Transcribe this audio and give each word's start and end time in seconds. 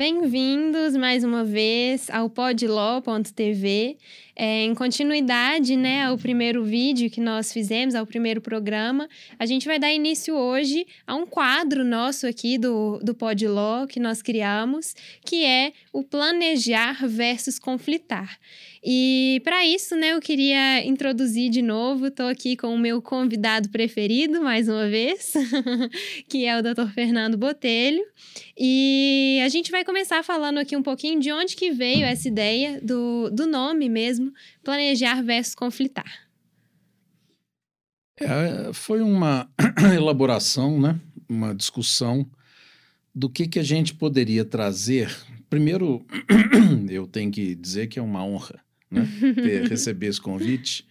Bem-vindos 0.00 0.96
mais 0.96 1.24
uma 1.24 1.44
vez 1.44 2.08
ao 2.08 2.30
podlaw.tv. 2.30 3.98
É, 4.34 4.64
em 4.64 4.74
continuidade 4.74 5.76
né, 5.76 6.06
ao 6.06 6.16
primeiro 6.16 6.64
vídeo 6.64 7.10
que 7.10 7.20
nós 7.20 7.52
fizemos, 7.52 7.94
ao 7.94 8.06
primeiro 8.06 8.40
programa, 8.40 9.06
a 9.38 9.44
gente 9.44 9.66
vai 9.66 9.78
dar 9.78 9.92
início 9.92 10.34
hoje 10.34 10.86
a 11.06 11.14
um 11.14 11.26
quadro 11.26 11.84
nosso 11.84 12.26
aqui 12.26 12.56
do, 12.56 12.98
do 13.02 13.14
Podlaw 13.14 13.86
que 13.86 14.00
nós 14.00 14.22
criamos, 14.22 14.94
que 15.22 15.44
é 15.44 15.74
o 15.92 16.02
planejar 16.02 17.06
versus 17.06 17.58
conflitar. 17.58 18.38
E 18.82 19.42
para 19.44 19.64
isso, 19.66 19.94
né, 19.94 20.14
eu 20.14 20.20
queria 20.20 20.86
introduzir 20.86 21.50
de 21.50 21.60
novo, 21.60 22.06
estou 22.06 22.26
aqui 22.26 22.56
com 22.56 22.74
o 22.74 22.78
meu 22.78 23.02
convidado 23.02 23.68
preferido, 23.68 24.40
mais 24.40 24.70
uma 24.70 24.88
vez, 24.88 25.34
que 26.30 26.46
é 26.46 26.58
o 26.58 26.62
Dr. 26.62 26.90
Fernando 26.94 27.36
Botelho. 27.36 28.02
E 28.56 29.38
a 29.44 29.48
gente 29.50 29.70
vai 29.70 29.84
começar 29.84 30.24
falando 30.24 30.58
aqui 30.58 30.74
um 30.74 30.82
pouquinho 30.82 31.20
de 31.20 31.30
onde 31.30 31.56
que 31.56 31.70
veio 31.70 32.06
essa 32.06 32.26
ideia 32.26 32.80
do, 32.80 33.28
do 33.30 33.46
nome 33.46 33.86
mesmo, 33.90 34.32
planejar 34.64 35.22
versus 35.22 35.54
conflitar. 35.54 36.30
É, 38.18 38.72
foi 38.72 39.02
uma 39.02 39.46
elaboração, 39.94 40.80
né, 40.80 40.98
uma 41.28 41.54
discussão 41.54 42.26
do 43.14 43.28
que, 43.28 43.46
que 43.46 43.58
a 43.58 43.62
gente 43.62 43.92
poderia 43.92 44.44
trazer. 44.44 45.14
Primeiro, 45.50 46.06
eu 46.88 47.06
tenho 47.06 47.30
que 47.30 47.54
dizer 47.54 47.86
que 47.86 47.98
é 47.98 48.02
uma 48.02 48.24
honra 48.24 48.69
né? 48.90 49.06
Ter, 49.34 49.68
receber 49.68 50.08
esse 50.08 50.20
convite 50.20 50.86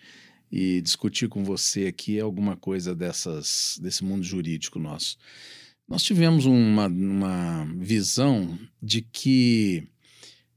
e 0.52 0.81
discutir 0.81 1.27
com 1.27 1.44
você 1.44 1.88
aqui 1.88 2.20
alguma 2.20 2.55
coisa 2.55 2.95
dessas, 2.95 3.80
desse 3.81 4.03
mundo 4.03 4.23
jurídico 4.23 4.80
nosso. 4.80 5.17
Nós 5.88 6.03
tivemos 6.03 6.45
uma, 6.45 6.88
uma 6.88 7.66
visão 7.78 8.58
de 8.81 9.02
que, 9.02 9.88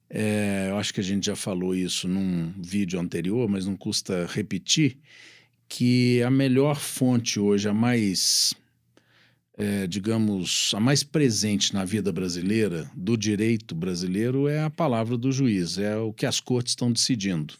é, 0.09 0.69
eu 0.71 0.77
acho 0.77 0.93
que 0.93 1.01
a 1.01 1.05
gente 1.05 1.27
já 1.27 1.37
falou 1.37 1.75
isso 1.75 2.07
num 2.07 2.53
vídeo 2.59 3.01
anterior, 3.01 3.49
mas 3.49 3.67
não 3.67 3.77
custa 3.77 4.27
repetir, 4.27 4.99
que 5.69 6.23
a 6.23 6.31
melhor 6.31 6.79
fonte 6.79 7.41
hoje, 7.41 7.67
a 7.67 7.73
mais 7.73 8.55
é, 9.63 9.87
digamos, 9.87 10.73
a 10.75 10.81
mais 10.81 11.05
presente 11.05 11.73
na 11.73 11.85
vida 11.85 12.11
brasileira, 12.11 12.91
do 12.97 13.17
direito 13.17 13.77
brasileiro, 13.77 14.49
é 14.49 14.65
a 14.65 14.69
palavra 14.69 15.17
do 15.17 15.31
juiz, 15.31 15.79
é 15.79 15.97
o 15.97 16.13
que 16.13 16.27
as 16.27 16.41
cortes 16.41 16.73
estão 16.73 16.91
decidindo. 16.91 17.55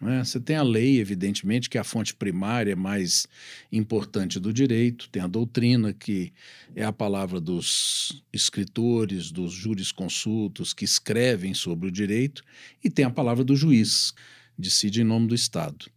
É? 0.00 0.24
Você 0.24 0.40
tem 0.40 0.56
a 0.56 0.62
lei, 0.62 0.98
evidentemente, 0.98 1.68
que 1.68 1.76
é 1.76 1.82
a 1.82 1.84
fonte 1.84 2.14
primária 2.14 2.74
mais 2.74 3.26
importante 3.70 4.40
do 4.40 4.54
direito, 4.54 5.10
tem 5.10 5.22
a 5.22 5.26
doutrina, 5.26 5.92
que 5.92 6.32
é 6.74 6.82
a 6.82 6.92
palavra 6.92 7.38
dos 7.38 8.24
escritores, 8.32 9.30
dos 9.30 9.52
jurisconsultos 9.52 10.72
que 10.72 10.86
escrevem 10.86 11.52
sobre 11.52 11.88
o 11.88 11.92
direito, 11.92 12.42
e 12.82 12.88
tem 12.88 13.04
a 13.04 13.10
palavra 13.10 13.44
do 13.44 13.54
juiz, 13.54 14.14
decide 14.56 15.02
em 15.02 15.04
nome 15.04 15.26
do 15.26 15.34
Estado. 15.34 15.93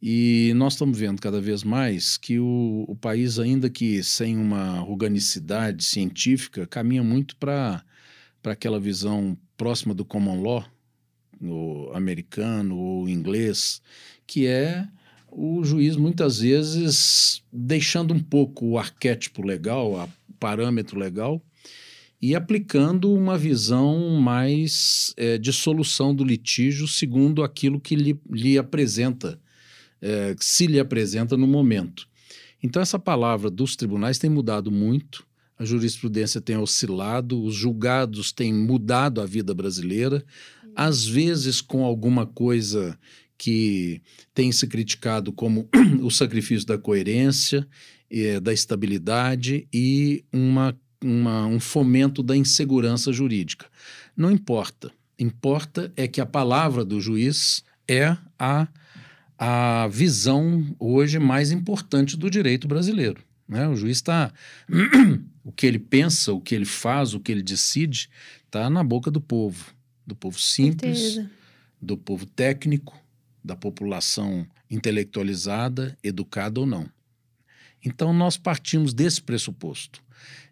E 0.00 0.52
nós 0.54 0.74
estamos 0.74 0.98
vendo 0.98 1.20
cada 1.20 1.40
vez 1.40 1.64
mais 1.64 2.16
que 2.16 2.38
o, 2.38 2.84
o 2.86 2.94
país, 2.94 3.38
ainda 3.38 3.70
que 3.70 4.02
sem 4.02 4.36
uma 4.36 4.84
organicidade 4.84 5.82
científica, 5.84 6.66
caminha 6.66 7.02
muito 7.02 7.34
para 7.36 7.82
aquela 8.44 8.78
visão 8.78 9.36
próxima 9.56 9.94
do 9.94 10.04
common 10.04 10.42
law, 10.42 10.64
americano 11.94 12.76
ou 12.76 13.08
inglês, 13.08 13.80
que 14.26 14.46
é 14.46 14.86
o 15.30 15.64
juiz 15.64 15.96
muitas 15.96 16.40
vezes 16.40 17.42
deixando 17.52 18.14
um 18.14 18.20
pouco 18.20 18.66
o 18.66 18.78
arquétipo 18.78 19.42
legal, 19.42 19.92
o 19.92 20.32
parâmetro 20.38 20.98
legal, 20.98 21.42
e 22.20 22.34
aplicando 22.34 23.12
uma 23.12 23.36
visão 23.36 24.18
mais 24.18 25.12
é, 25.16 25.36
de 25.36 25.52
solução 25.52 26.14
do 26.14 26.24
litígio 26.24 26.88
segundo 26.88 27.42
aquilo 27.42 27.78
que 27.78 27.94
lhe, 27.94 28.18
lhe 28.30 28.56
apresenta 28.56 29.38
é, 30.06 30.36
se 30.38 30.68
lhe 30.68 30.78
apresenta 30.78 31.36
no 31.36 31.48
momento. 31.48 32.06
Então, 32.62 32.80
essa 32.80 32.98
palavra 32.98 33.50
dos 33.50 33.74
tribunais 33.74 34.18
tem 34.18 34.30
mudado 34.30 34.70
muito, 34.70 35.26
a 35.58 35.64
jurisprudência 35.64 36.40
tem 36.40 36.56
oscilado, 36.56 37.42
os 37.42 37.54
julgados 37.54 38.30
têm 38.30 38.54
mudado 38.54 39.20
a 39.20 39.26
vida 39.26 39.52
brasileira, 39.52 40.24
às 40.76 41.04
vezes 41.04 41.60
com 41.60 41.84
alguma 41.84 42.24
coisa 42.24 42.96
que 43.36 44.00
tem 44.32 44.52
se 44.52 44.66
criticado 44.66 45.32
como 45.32 45.68
o 46.02 46.10
sacrifício 46.10 46.66
da 46.66 46.78
coerência, 46.78 47.66
é, 48.08 48.38
da 48.38 48.52
estabilidade 48.52 49.66
e 49.72 50.24
uma, 50.32 50.78
uma, 51.02 51.46
um 51.46 51.58
fomento 51.58 52.22
da 52.22 52.36
insegurança 52.36 53.12
jurídica. 53.12 53.66
Não 54.16 54.30
importa. 54.30 54.92
Importa 55.18 55.92
é 55.96 56.06
que 56.06 56.20
a 56.20 56.26
palavra 56.26 56.84
do 56.84 57.00
juiz 57.00 57.64
é 57.88 58.16
a 58.38 58.68
a 59.38 59.88
visão 59.88 60.64
hoje 60.78 61.18
mais 61.18 61.52
importante 61.52 62.16
do 62.16 62.30
direito 62.30 62.66
brasileiro. 62.66 63.22
Né? 63.48 63.68
O 63.68 63.76
juiz 63.76 63.98
está. 63.98 64.32
o 65.44 65.52
que 65.52 65.66
ele 65.66 65.78
pensa, 65.78 66.32
o 66.32 66.40
que 66.40 66.54
ele 66.54 66.64
faz, 66.64 67.14
o 67.14 67.20
que 67.20 67.30
ele 67.30 67.42
decide, 67.42 68.08
está 68.44 68.68
na 68.68 68.82
boca 68.82 69.10
do 69.10 69.20
povo. 69.20 69.74
Do 70.06 70.14
povo 70.14 70.38
simples, 70.38 70.98
Certeza. 70.98 71.30
do 71.80 71.96
povo 71.96 72.26
técnico, 72.26 72.96
da 73.44 73.56
população 73.56 74.46
intelectualizada, 74.70 75.96
educada 76.02 76.60
ou 76.60 76.66
não. 76.66 76.88
Então, 77.84 78.12
nós 78.12 78.36
partimos 78.36 78.94
desse 78.94 79.22
pressuposto, 79.22 80.02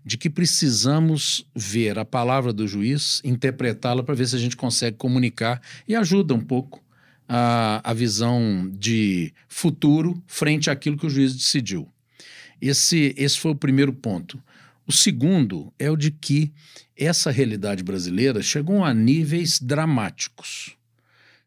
de 0.05 0.19
que 0.19 0.29
precisamos 0.29 1.47
ver 1.55 1.99
a 1.99 2.05
palavra 2.05 2.53
do 2.53 2.67
juiz, 2.69 3.21
interpretá-la 3.25 4.03
para 4.03 4.15
ver 4.15 4.29
se 4.29 4.37
a 4.37 4.39
gente 4.39 4.57
consegue 4.57 4.97
comunicar 4.97 5.61
e 5.89 5.97
ajuda 5.97 6.35
um 6.35 6.41
pouco 6.41 6.84
a, 7.29 7.81
a 7.89 7.95
visão 7.95 8.71
de 8.73 9.33
futuro 9.49 10.23
frente 10.27 10.71
àquilo 10.71 10.97
que 10.97 11.07
o 11.07 11.11
juiz 11.11 11.35
decidiu. 11.35 11.89
Esse, 12.61 13.15
esse 13.17 13.39
foi 13.39 13.53
o 13.53 13.57
primeiro 13.57 13.93
ponto. 13.93 14.43
O 14.87 14.93
segundo 14.93 15.73
é 15.79 15.91
o 15.91 15.97
de 15.97 16.11
que 16.11 16.53
essa 16.97 17.31
realidade 17.31 17.83
brasileira 17.83 18.43
chegou 18.43 18.85
a 18.85 18.93
níveis 18.93 19.59
dramáticos 19.61 20.77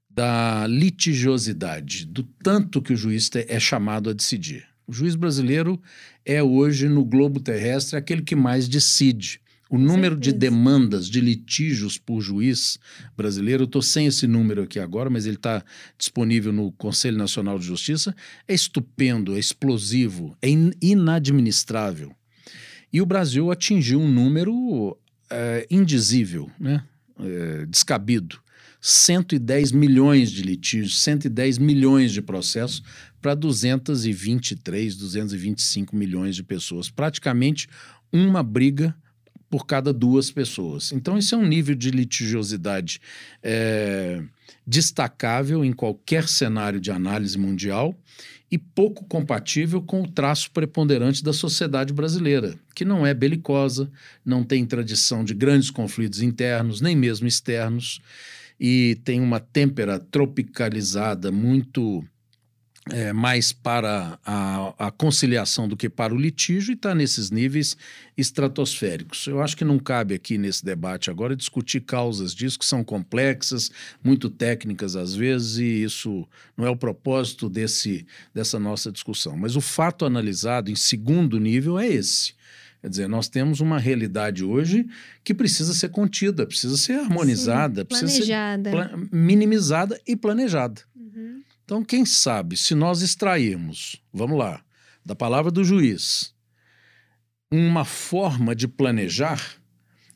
da 0.09 0.65
litigiosidade, 0.67 2.05
do 2.05 2.23
tanto 2.23 2.81
que 2.81 2.93
o 2.93 2.97
juiz 2.97 3.29
é 3.35 3.59
chamado 3.59 4.09
a 4.09 4.13
decidir. 4.13 4.65
O 4.87 4.91
juiz 4.91 5.15
brasileiro 5.15 5.79
é 6.25 6.41
hoje, 6.41 6.89
no 6.89 7.05
globo 7.05 7.39
terrestre, 7.39 7.97
aquele 7.97 8.23
que 8.23 8.35
mais 8.35 8.67
decide. 8.67 9.39
O 9.69 9.77
número 9.77 10.15
de 10.15 10.31
demandas 10.31 11.09
de 11.09 11.19
litígios 11.19 11.97
por 11.97 12.21
juiz 12.21 12.79
brasileiro, 13.15 13.63
eu 13.63 13.65
estou 13.65 13.81
sem 13.81 14.07
esse 14.07 14.25
número 14.25 14.63
aqui 14.63 14.79
agora, 14.79 15.09
mas 15.09 15.25
ele 15.25 15.35
está 15.35 15.63
disponível 15.97 16.53
no 16.53 16.71
Conselho 16.71 17.17
Nacional 17.17 17.59
de 17.59 17.65
Justiça, 17.65 18.15
é 18.47 18.53
estupendo, 18.53 19.35
é 19.35 19.39
explosivo, 19.39 20.37
é 20.41 20.49
in 20.49 20.71
inadministrável. 20.81 22.13
E 22.91 23.01
o 23.01 23.05
Brasil 23.05 23.51
atingiu 23.51 23.99
um 23.99 24.09
número 24.09 24.97
é, 25.29 25.67
indizível, 25.69 26.49
né? 26.59 26.83
É, 27.19 27.65
descabido. 27.65 28.39
110 28.79 29.71
milhões 29.71 30.31
de 30.31 30.43
litígios, 30.43 31.01
110 31.01 31.57
milhões 31.57 32.11
de 32.11 32.21
processos 32.21 32.83
para 33.21 33.33
223, 33.33 34.95
225 34.95 35.95
milhões 35.95 36.35
de 36.35 36.43
pessoas. 36.43 36.89
Praticamente 36.89 37.67
uma 38.13 38.41
briga 38.43 38.95
por 39.49 39.65
cada 39.65 39.93
duas 39.93 40.29
pessoas. 40.31 40.91
Então, 40.91 41.17
esse 41.17 41.33
é 41.33 41.37
um 41.37 41.45
nível 41.45 41.75
de 41.75 41.91
litigiosidade 41.91 42.99
é, 43.41 44.21
destacável 44.65 45.63
em 45.63 45.71
qualquer 45.71 46.27
cenário 46.27 46.79
de 46.79 46.91
análise 46.91 47.37
mundial 47.37 47.95
e 48.49 48.57
pouco 48.57 49.05
compatível 49.05 49.81
com 49.81 50.01
o 50.01 50.07
traço 50.07 50.51
preponderante 50.51 51.23
da 51.23 51.33
sociedade 51.33 51.93
brasileira, 51.93 52.55
que 52.73 52.85
não 52.85 53.05
é 53.05 53.13
belicosa, 53.13 53.91
não 54.25 54.43
tem 54.43 54.65
tradição 54.65 55.23
de 55.23 55.33
grandes 55.33 55.69
conflitos 55.69 56.21
internos, 56.21 56.79
nem 56.79 56.95
mesmo 56.95 57.27
externos, 57.27 57.99
e 58.59 58.99
tem 59.03 59.19
uma 59.19 59.39
têmpera 59.39 59.99
tropicalizada 59.99 61.31
muito 61.31 62.03
é, 62.91 63.13
mais 63.13 63.51
para 63.51 64.19
a, 64.25 64.87
a, 64.87 64.91
conciliação 64.91 65.67
do 65.67 65.77
que 65.77 65.89
para 65.89 66.13
o 66.13 66.17
litígio 66.17 66.71
e 66.71 66.75
está 66.75 66.93
nesses 66.93 67.31
níveis 67.31 67.77
estratosféricos. 68.17 69.27
Eu 69.27 69.41
acho 69.41 69.55
que 69.55 69.65
não 69.65 69.79
cabe 69.79 70.15
aqui 70.15 70.37
nesse 70.37 70.63
debate 70.63 71.09
agora 71.09 71.35
discutir 71.35 71.81
causas 71.81 72.33
disso, 72.33 72.59
que 72.59 72.65
são 72.65 72.83
complexas, 72.83 73.71
muito 74.03 74.29
técnicas 74.29 74.95
às 74.95 75.13
vezes, 75.15 75.57
e 75.57 75.83
isso 75.83 76.27
não 76.55 76.65
é 76.65 76.69
o 76.69 76.77
propósito 76.77 77.49
desse, 77.49 78.05
dessa 78.33 78.59
nossa 78.59 78.91
discussão. 78.91 79.37
Mas 79.37 79.55
o 79.55 79.61
fato 79.61 80.05
analisado 80.05 80.71
em 80.71 80.75
segundo 80.75 81.39
nível 81.39 81.77
é 81.79 81.87
esse. 81.87 82.37
Quer 82.81 82.89
dizer, 82.89 83.09
nós 83.09 83.27
temos 83.27 83.59
uma 83.59 83.79
realidade 83.79 84.43
hoje 84.43 84.87
que 85.23 85.33
precisa 85.33 85.73
ser 85.73 85.89
contida, 85.89 86.45
precisa 86.45 86.77
ser 86.77 86.93
harmonizada, 86.93 87.81
Sim, 87.81 87.87
precisa 87.87 88.25
ser 88.25 88.31
minimizada 89.11 89.99
e 90.07 90.15
planejada. 90.15 90.81
Uhum. 90.95 91.41
Então, 91.67 91.83
quem 91.83 92.05
sabe, 92.05 92.55
se 92.55 92.73
nós 92.73 93.01
extrairmos, 93.01 94.01
vamos 94.13 94.39
lá, 94.39 94.63
da 95.05 95.13
palavra 95.13 95.51
do 95.51 95.65
juiz, 95.65 96.33
uma 97.51 97.83
forma 97.83 98.55
de 98.55 98.69
planejar 98.69 99.57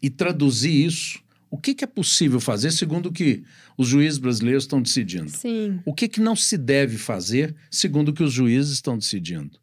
e 0.01 0.09
traduzir 0.09 0.86
isso 0.86 1.21
o 1.50 1.57
que, 1.57 1.75
que 1.75 1.83
é 1.83 1.88
possível 1.88 2.39
fazer 2.39 2.71
segundo 2.71 3.07
o 3.07 3.12
que 3.12 3.44
os 3.77 3.89
juízes 3.89 4.18
brasileiros 4.18 4.63
estão 4.63 4.81
decidindo? 4.81 5.30
Sim. 5.30 5.81
O 5.86 5.94
que, 5.94 6.07
que 6.07 6.21
não 6.21 6.33
se 6.33 6.57
deve 6.57 6.98
fazer 6.98 7.54
segundo 7.69 8.07
o 8.07 8.13
que 8.13 8.24
os 8.24 8.31
juízes 8.31 8.71
estão 8.71 8.97
decidindo? 8.97 9.59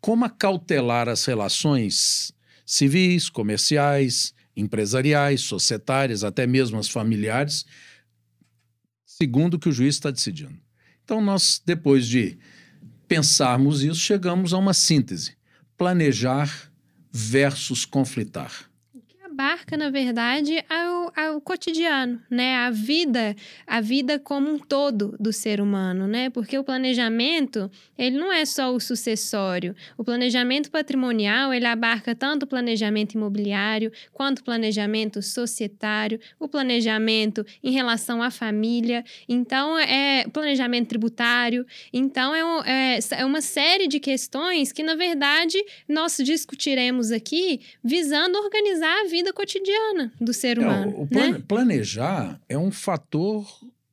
Como 0.00 0.24
acautelar 0.24 1.08
as 1.08 1.24
relações 1.24 2.32
civis, 2.64 3.28
comerciais, 3.28 4.32
empresariais, 4.56 5.40
societárias, 5.40 6.22
até 6.22 6.46
mesmo 6.46 6.78
as 6.78 6.88
familiares, 6.88 7.66
segundo 9.04 9.54
o 9.54 9.58
que 9.58 9.68
o 9.68 9.72
juiz 9.72 9.96
está 9.96 10.12
decidindo. 10.12 10.60
Então, 11.04 11.20
nós, 11.20 11.60
depois 11.64 12.06
de 12.06 12.38
pensarmos 13.06 13.82
isso, 13.82 14.00
chegamos 14.00 14.52
a 14.52 14.58
uma 14.58 14.74
síntese: 14.74 15.36
planejar 15.76 16.72
versus 17.10 17.84
conflitar 17.84 18.71
abarca, 19.42 19.76
na 19.76 19.90
verdade, 19.90 20.64
ao, 20.68 21.12
ao 21.16 21.40
cotidiano, 21.40 22.22
né? 22.30 22.54
A 22.56 22.70
vida, 22.70 23.34
a 23.66 23.80
vida 23.80 24.18
como 24.18 24.48
um 24.48 24.58
todo 24.58 25.16
do 25.18 25.32
ser 25.32 25.60
humano, 25.60 26.06
né? 26.06 26.30
Porque 26.30 26.56
o 26.56 26.62
planejamento, 26.62 27.68
ele 27.98 28.16
não 28.16 28.32
é 28.32 28.44
só 28.44 28.72
o 28.72 28.78
sucessório. 28.78 29.74
O 29.98 30.04
planejamento 30.04 30.70
patrimonial, 30.70 31.52
ele 31.52 31.66
abarca 31.66 32.14
tanto 32.14 32.44
o 32.44 32.46
planejamento 32.46 33.14
imobiliário, 33.14 33.90
quanto 34.12 34.38
o 34.38 34.44
planejamento 34.44 35.20
societário, 35.20 36.20
o 36.38 36.46
planejamento 36.46 37.44
em 37.64 37.72
relação 37.72 38.22
à 38.22 38.30
família. 38.30 39.04
Então, 39.28 39.76
é 39.76 40.24
planejamento 40.32 40.88
tributário. 40.88 41.66
Então, 41.92 42.32
é, 42.32 42.44
um, 42.44 42.60
é, 42.60 42.98
é 43.18 43.24
uma 43.24 43.40
série 43.40 43.88
de 43.88 43.98
questões 43.98 44.70
que, 44.70 44.84
na 44.84 44.94
verdade, 44.94 45.58
nós 45.88 46.16
discutiremos 46.18 47.10
aqui 47.10 47.60
visando 47.82 48.38
organizar 48.38 49.00
a 49.00 49.08
vida 49.08 49.31
vida 49.32 49.34
cotidiana 49.34 50.12
do 50.20 50.32
ser 50.32 50.58
humano. 50.58 50.92
É, 50.92 51.02
o 51.02 51.06
plane, 51.06 51.32
né? 51.32 51.44
Planejar 51.48 52.40
é 52.48 52.58
um 52.58 52.70
fator 52.70 53.46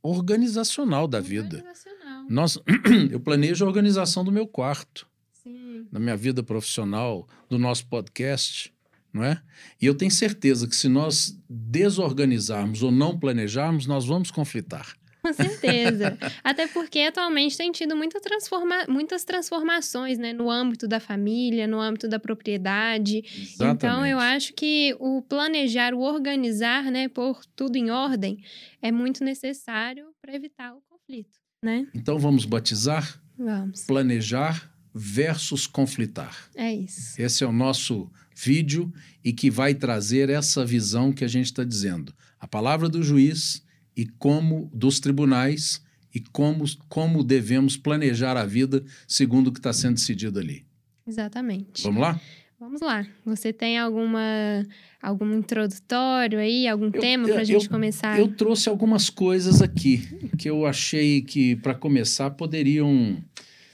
organizacional 0.03 1.07
da 1.07 1.19
vida. 1.19 1.57
Organizacional. 1.57 2.25
Nós, 2.29 2.59
eu 3.11 3.19
planejo 3.19 3.65
a 3.65 3.67
organização 3.67 4.23
do 4.23 4.31
meu 4.31 4.45
quarto, 4.45 5.07
Sim. 5.43 5.87
da 5.91 5.99
minha 5.99 6.15
vida 6.15 6.43
profissional, 6.43 7.27
do 7.49 7.57
nosso 7.57 7.87
podcast, 7.87 8.73
não 9.11 9.23
é? 9.23 9.41
E 9.81 9.85
eu 9.85 9.95
tenho 9.95 10.11
certeza 10.11 10.67
que 10.67 10.75
se 10.75 10.87
nós 10.87 11.37
desorganizarmos 11.49 12.83
ou 12.83 12.91
não 12.91 13.17
planejarmos, 13.17 13.87
nós 13.87 14.05
vamos 14.05 14.29
conflitar. 14.29 14.95
Com 15.29 15.43
certeza. 15.43 16.17
Até 16.43 16.67
porque 16.67 16.99
atualmente 16.99 17.57
tem 17.57 17.71
tido 17.71 17.95
muita 17.95 18.19
transforma 18.19 18.85
muitas 18.87 19.23
transformações 19.23 20.17
né? 20.17 20.33
no 20.33 20.49
âmbito 20.49 20.87
da 20.87 20.99
família, 20.99 21.67
no 21.67 21.79
âmbito 21.79 22.07
da 22.07 22.19
propriedade. 22.19 23.23
Exatamente. 23.25 23.75
Então, 23.75 24.05
eu 24.05 24.19
acho 24.19 24.53
que 24.53 24.95
o 24.99 25.21
planejar, 25.21 25.93
o 25.93 25.99
organizar, 25.99 26.91
né, 26.91 27.07
pôr 27.07 27.39
tudo 27.55 27.75
em 27.75 27.89
ordem, 27.89 28.43
é 28.81 28.91
muito 28.91 29.23
necessário 29.23 30.07
para 30.21 30.35
evitar 30.35 30.73
o 30.73 30.81
conflito. 30.89 31.39
Né? 31.63 31.87
Então, 31.93 32.17
vamos 32.17 32.45
batizar? 32.45 33.21
Vamos. 33.37 33.83
Planejar 33.83 34.71
versus 34.93 35.67
conflitar. 35.67 36.49
É 36.55 36.73
isso. 36.73 37.21
Esse 37.21 37.43
é 37.43 37.47
o 37.47 37.51
nosso 37.51 38.09
vídeo 38.35 38.91
e 39.23 39.33
que 39.33 39.49
vai 39.49 39.73
trazer 39.73 40.29
essa 40.29 40.65
visão 40.65 41.11
que 41.11 41.23
a 41.23 41.27
gente 41.27 41.45
está 41.45 41.63
dizendo. 41.63 42.13
A 42.39 42.47
palavra 42.47 42.87
do 42.87 43.03
juiz 43.03 43.61
e 43.99 44.05
como 44.17 44.71
dos 44.73 45.01
tribunais 45.01 45.83
e 46.15 46.21
como, 46.21 46.63
como 46.87 47.21
devemos 47.21 47.75
planejar 47.75 48.37
a 48.37 48.45
vida 48.45 48.81
segundo 49.05 49.47
o 49.47 49.51
que 49.51 49.59
está 49.59 49.73
sendo 49.73 49.95
decidido 49.95 50.39
ali. 50.39 50.65
Exatamente. 51.05 51.83
Vamos 51.83 52.01
lá? 52.01 52.21
Vamos 52.57 52.79
lá. 52.79 53.05
Você 53.25 53.51
tem 53.51 53.77
alguma 53.77 54.65
algum 55.01 55.33
introdutório 55.37 56.39
aí, 56.39 56.65
algum 56.65 56.85
eu, 56.85 56.91
tema 57.01 57.27
para 57.27 57.41
a 57.41 57.43
gente 57.43 57.65
eu, 57.65 57.69
começar? 57.69 58.17
Eu 58.17 58.29
trouxe 58.29 58.69
algumas 58.69 59.09
coisas 59.09 59.61
aqui 59.61 59.97
que 60.37 60.49
eu 60.49 60.65
achei 60.65 61.21
que 61.21 61.57
para 61.57 61.75
começar 61.75 62.29
poderiam 62.31 63.21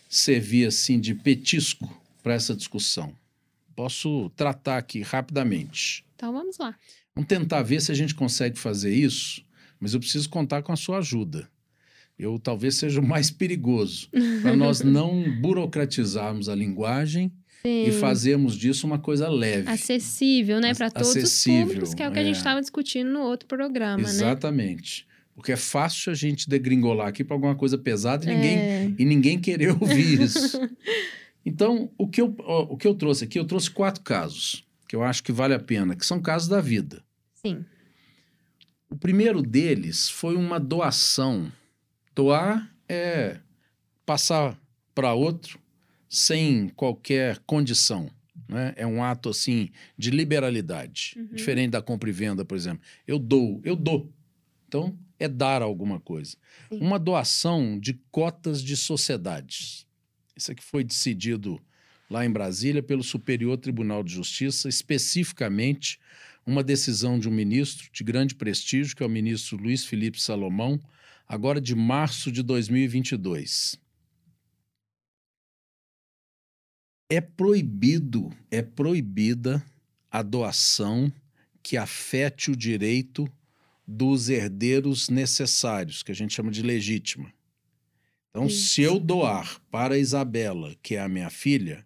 servir 0.10 0.66
assim 0.66 1.00
de 1.00 1.14
petisco 1.14 1.88
para 2.24 2.34
essa 2.34 2.56
discussão. 2.56 3.14
Posso 3.76 4.32
tratar 4.36 4.80
aqui 4.80 5.04
rapidamente. 5.04 6.04
Então 6.16 6.34
vamos 6.34 6.58
lá. 6.58 6.76
Vamos 7.14 7.28
tentar 7.28 7.62
ver 7.62 7.80
se 7.80 7.92
a 7.92 7.96
gente 7.96 8.16
consegue 8.16 8.58
fazer 8.58 8.92
isso 8.92 9.46
mas 9.86 9.94
eu 9.94 10.00
preciso 10.00 10.28
contar 10.28 10.64
com 10.64 10.72
a 10.72 10.76
sua 10.76 10.98
ajuda. 10.98 11.48
Eu 12.18 12.40
talvez 12.40 12.74
seja 12.74 13.00
o 13.00 13.08
mais 13.08 13.30
perigoso, 13.30 14.10
para 14.42 14.56
nós 14.56 14.82
não 14.82 15.24
burocratizarmos 15.40 16.50
a 16.50 16.56
linguagem 16.56 17.32
Sim. 17.62 17.84
e 17.84 17.92
fazermos 17.92 18.56
disso 18.56 18.88
uma 18.88 18.98
coisa 18.98 19.30
leve. 19.30 19.70
Acessível, 19.70 20.60
né? 20.60 20.74
Para 20.74 20.90
todos 20.90 21.16
os 21.16 21.44
públicos, 21.44 21.94
que 21.94 22.02
é 22.02 22.10
o 22.10 22.12
que 22.12 22.18
é. 22.18 22.24
a 22.24 22.26
gente 22.26 22.38
estava 22.38 22.60
discutindo 22.60 23.12
no 23.12 23.20
outro 23.20 23.48
programa, 23.48 24.02
Exatamente. 24.02 24.24
né? 24.24 24.32
Exatamente. 24.32 25.08
Porque 25.36 25.52
é 25.52 25.56
fácil 25.56 26.12
a 26.12 26.16
gente 26.16 26.50
degringolar 26.50 27.10
aqui 27.10 27.24
para 27.24 27.36
alguma 27.36 27.54
coisa 27.54 27.78
pesada 27.78 28.26
e 28.26 28.34
ninguém, 28.34 28.58
é. 28.58 28.94
e 28.98 29.06
ninguém 29.06 29.40
querer 29.40 29.70
ouvir 29.80 30.20
isso. 30.20 30.60
então, 31.46 31.92
o 31.96 32.08
que, 32.08 32.20
eu, 32.20 32.36
o 32.40 32.76
que 32.76 32.88
eu 32.88 32.96
trouxe 32.96 33.26
aqui, 33.26 33.38
eu 33.38 33.46
trouxe 33.46 33.70
quatro 33.70 34.02
casos 34.02 34.66
que 34.88 34.96
eu 34.96 35.04
acho 35.04 35.24
que 35.24 35.32
vale 35.32 35.54
a 35.54 35.60
pena, 35.60 35.96
que 35.96 36.06
são 36.08 36.20
casos 36.20 36.48
da 36.48 36.60
vida. 36.60 37.04
Sim. 37.36 37.64
O 38.90 38.96
primeiro 38.96 39.42
deles 39.42 40.10
foi 40.10 40.36
uma 40.36 40.60
doação. 40.60 41.52
Doar 42.14 42.74
é 42.88 43.40
passar 44.06 44.60
para 44.94 45.14
outro 45.14 45.60
sem 46.10 46.70
qualquer 46.70 47.40
condição. 47.40 48.10
Né? 48.48 48.74
É 48.78 48.86
um 48.86 49.04
ato 49.04 49.30
assim 49.30 49.70
de 49.98 50.12
liberalidade, 50.12 51.16
uhum. 51.18 51.36
diferente 51.36 51.72
da 51.72 51.82
compra 51.82 52.10
e 52.10 52.14
venda, 52.14 52.46
por 52.46 52.56
exemplo. 52.56 52.82
Eu 53.08 53.18
dou, 53.18 53.60
eu 53.64 53.76
dou. 53.76 54.12
Então 54.68 54.98
é 55.20 55.28
dar 55.28 55.62
alguma 55.62 56.00
coisa. 56.00 56.38
Sim. 56.70 56.80
Uma 56.80 57.00
doação 57.00 57.80
de 57.80 57.94
cotas 58.12 58.62
de 58.62 58.78
sociedades. 58.78 59.86
Isso 60.36 60.52
aqui 60.52 60.64
foi 60.64 60.84
decidido 60.84 61.62
lá 62.10 62.26
em 62.26 62.32
Brasília 62.32 62.84
pelo 62.84 63.04
Superior 63.04 63.58
Tribunal 63.58 64.04
de 64.04 64.14
Justiça, 64.14 64.70
especificamente 64.70 66.00
uma 66.46 66.64
decisão 66.64 67.18
de 67.18 67.28
um 67.28 67.32
ministro 67.32 67.90
de 67.92 68.04
grande 68.04 68.36
prestígio, 68.36 68.96
que 68.96 69.02
é 69.02 69.06
o 69.06 69.10
ministro 69.10 69.58
Luiz 69.58 69.86
Felipe 69.86 70.22
Salomão, 70.22 70.80
agora 71.28 71.60
de 71.60 71.74
março 71.74 72.32
de 72.32 72.44
2022. 72.44 73.80
É 77.10 77.20
proibido, 77.20 78.32
é 78.52 78.62
proibida 78.62 79.64
a 80.12 80.22
doação 80.22 81.12
que 81.62 81.78
afete 81.78 82.52
o 82.52 82.56
direito 82.56 83.28
dos 83.88 84.30
herdeiros 84.30 85.10
necessários, 85.10 86.04
que 86.04 86.12
a 86.12 86.16
gente 86.16 86.34
chama 86.34 86.52
de 86.52 86.62
legítima. 86.62 87.32
Então, 88.30 88.48
Isso. 88.48 88.70
se 88.70 88.82
eu 88.82 89.00
doar 89.00 89.60
para 89.72 89.96
a 89.96 89.98
Isabela, 89.98 90.76
que 90.82 90.96
é 90.96 91.02
a 91.02 91.08
minha 91.08 91.30
filha, 91.30 91.86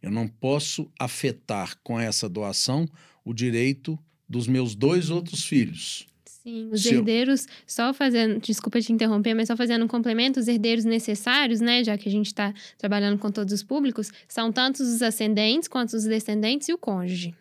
eu 0.00 0.10
não 0.10 0.28
posso 0.28 0.90
afetar 0.98 1.76
com 1.82 1.98
essa 1.98 2.28
doação 2.28 2.88
o 3.28 3.34
direito 3.34 3.98
dos 4.26 4.48
meus 4.48 4.74
dois 4.74 5.10
outros 5.10 5.44
filhos. 5.44 6.06
Sim, 6.24 6.70
os 6.72 6.82
Se 6.82 6.94
herdeiros, 6.94 7.44
eu... 7.44 7.52
só 7.66 7.92
fazendo, 7.92 8.40
desculpa 8.40 8.80
te 8.80 8.90
interromper, 8.90 9.34
mas 9.34 9.48
só 9.48 9.56
fazendo 9.56 9.84
um 9.84 9.88
complemento, 9.88 10.40
os 10.40 10.48
herdeiros 10.48 10.86
necessários, 10.86 11.60
né, 11.60 11.84
já 11.84 11.98
que 11.98 12.08
a 12.08 12.12
gente 12.12 12.28
está 12.28 12.54
trabalhando 12.78 13.18
com 13.18 13.30
todos 13.30 13.52
os 13.52 13.62
públicos, 13.62 14.10
são 14.26 14.50
tanto 14.50 14.82
os 14.82 15.02
ascendentes 15.02 15.68
quanto 15.68 15.94
os 15.94 16.04
descendentes 16.04 16.70
e 16.70 16.72
o 16.72 16.78
cônjuge. 16.78 17.34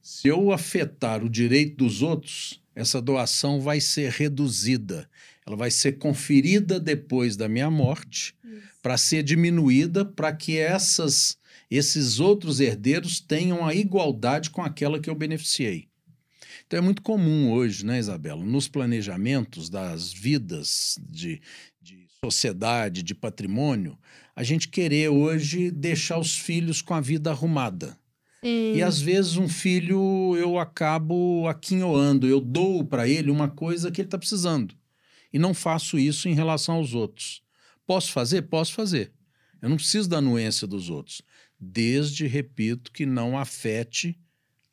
Se 0.00 0.26
eu 0.26 0.50
afetar 0.52 1.22
o 1.22 1.28
direito 1.28 1.76
dos 1.76 2.00
outros, 2.00 2.62
essa 2.74 3.02
doação 3.02 3.60
vai 3.60 3.78
ser 3.78 4.10
reduzida. 4.10 5.06
Ela 5.46 5.56
vai 5.56 5.70
ser 5.70 5.98
conferida 5.98 6.80
depois 6.80 7.36
da 7.36 7.46
minha 7.46 7.70
morte 7.70 8.34
para 8.82 8.96
ser 8.96 9.22
diminuída 9.22 10.02
para 10.02 10.32
que 10.32 10.56
essas 10.56 11.36
esses 11.70 12.20
outros 12.20 12.60
herdeiros 12.60 13.20
tenham 13.20 13.66
a 13.66 13.74
igualdade 13.74 14.50
com 14.50 14.62
aquela 14.62 15.00
que 15.00 15.10
eu 15.10 15.14
beneficiei. 15.14 15.88
Então 16.66 16.78
é 16.78 16.82
muito 16.82 17.02
comum 17.02 17.52
hoje, 17.52 17.84
né, 17.84 17.98
Isabela, 17.98 18.44
nos 18.44 18.66
planejamentos 18.66 19.68
das 19.68 20.12
vidas 20.12 20.98
de, 21.00 21.40
de 21.80 22.06
sociedade, 22.24 23.02
de 23.02 23.14
patrimônio, 23.14 23.98
a 24.34 24.42
gente 24.42 24.68
querer 24.68 25.08
hoje 25.08 25.70
deixar 25.70 26.18
os 26.18 26.36
filhos 26.36 26.82
com 26.82 26.94
a 26.94 27.00
vida 27.00 27.30
arrumada. 27.30 27.96
Sim. 28.40 28.74
E 28.74 28.82
às 28.82 29.00
vezes 29.00 29.36
um 29.36 29.48
filho 29.48 30.36
eu 30.36 30.58
acabo 30.58 31.46
aquinhoando, 31.48 32.26
eu 32.26 32.40
dou 32.40 32.84
para 32.84 33.08
ele 33.08 33.30
uma 33.30 33.48
coisa 33.48 33.90
que 33.90 34.00
ele 34.00 34.08
está 34.08 34.18
precisando. 34.18 34.74
E 35.32 35.38
não 35.38 35.54
faço 35.54 35.98
isso 35.98 36.28
em 36.28 36.34
relação 36.34 36.76
aos 36.76 36.94
outros. 36.94 37.42
Posso 37.86 38.12
fazer? 38.12 38.42
Posso 38.42 38.72
fazer. 38.72 39.12
Eu 39.62 39.68
não 39.68 39.76
preciso 39.76 40.08
da 40.08 40.18
anuência 40.18 40.66
dos 40.66 40.90
outros 40.90 41.22
desde, 41.58 42.26
repito, 42.26 42.92
que 42.92 43.06
não 43.06 43.38
afete 43.38 44.18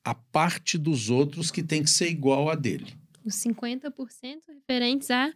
a 0.04 0.14
parte 0.14 0.78
dos 0.78 1.10
outros 1.10 1.50
que 1.50 1.64
tem 1.64 1.82
que 1.82 1.90
ser 1.90 2.10
igual 2.10 2.50
a 2.50 2.56
dele. 2.56 2.94
Os 3.26 3.36
50% 3.36 3.94
referentes 4.50 5.10
à, 5.10 5.32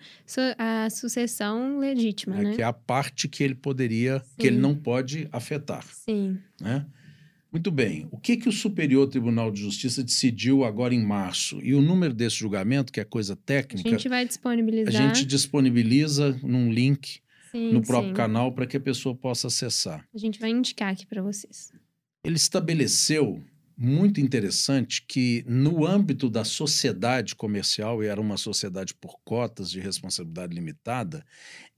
à 0.57 0.89
sucessão 0.89 1.79
legítima, 1.79 2.37
é, 2.37 2.43
né? 2.43 2.55
Que 2.55 2.61
é 2.61 2.65
a 2.65 2.73
parte 2.73 3.29
que 3.29 3.41
ele 3.41 3.55
poderia, 3.55 4.19
Sim. 4.19 4.25
que 4.37 4.47
ele 4.47 4.57
não 4.57 4.75
pode 4.75 5.29
afetar. 5.31 5.85
Sim. 5.85 6.37
Né? 6.59 6.85
Muito 7.49 7.71
bem. 7.71 8.05
O 8.11 8.17
que, 8.17 8.35
que 8.35 8.49
o 8.49 8.51
Superior 8.51 9.07
Tribunal 9.07 9.49
de 9.49 9.61
Justiça 9.61 10.03
decidiu 10.03 10.65
agora 10.65 10.93
em 10.93 11.01
março? 11.01 11.59
E 11.63 11.73
o 11.73 11.81
número 11.81 12.13
desse 12.13 12.35
julgamento, 12.35 12.91
que 12.91 12.99
é 12.99 13.05
coisa 13.05 13.37
técnica. 13.37 13.87
A 13.87 13.91
gente 13.93 14.09
vai 14.09 14.25
disponibilizar. 14.25 15.01
A 15.01 15.07
gente 15.07 15.25
disponibiliza 15.25 16.37
num 16.43 16.71
link 16.71 17.21
sim, 17.57 17.73
no 17.73 17.81
próprio 17.81 18.11
sim. 18.11 18.15
canal 18.15 18.51
para 18.51 18.67
que 18.67 18.77
a 18.77 18.79
pessoa 18.79 19.15
possa 19.15 19.47
acessar. 19.47 20.07
A 20.13 20.17
gente 20.17 20.39
vai 20.39 20.51
indicar 20.51 20.93
aqui 20.93 21.05
para 21.05 21.21
vocês. 21.21 21.71
Ele 22.23 22.35
estabeleceu, 22.35 23.43
muito 23.77 24.19
interessante, 24.19 25.03
que 25.07 25.43
no 25.47 25.85
âmbito 25.85 26.29
da 26.29 26.43
sociedade 26.43 27.35
comercial, 27.35 28.03
e 28.03 28.07
era 28.07 28.19
uma 28.19 28.37
sociedade 28.37 28.93
por 28.93 29.19
cotas 29.23 29.69
de 29.69 29.79
responsabilidade 29.79 30.53
limitada, 30.53 31.25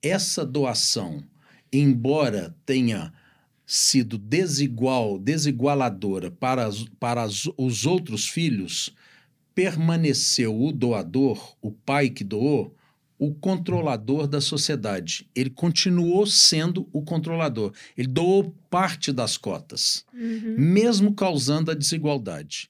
essa 0.02 0.46
doação, 0.46 1.24
embora 1.72 2.56
tenha 2.66 3.14
sido 3.66 4.18
desigual, 4.18 5.20
desigualadora 5.20 6.32
para, 6.32 6.66
as, 6.66 6.86
para 7.00 7.22
as, 7.22 7.48
os 7.58 7.86
outros 7.86 8.28
filhos, 8.28 8.96
permaneceu 9.54 10.60
o 10.60 10.72
doador, 10.72 11.56
o 11.62 11.72
pai 11.72 12.10
que 12.10 12.24
doou, 12.24 12.76
o 13.20 13.34
controlador 13.36 14.26
da 14.28 14.40
sociedade. 14.40 15.30
Ele 15.36 15.50
continuou 15.50 16.26
sendo 16.26 16.88
o 16.94 17.02
controlador. 17.04 17.74
Ele 17.98 18.08
doou 18.08 18.56
parte 18.70 19.12
das 19.12 19.38
cotas, 19.38 20.06
Uhum. 20.14 20.56
mesmo 20.58 21.14
causando 21.14 21.70
a 21.70 21.74
desigualdade. 21.76 22.70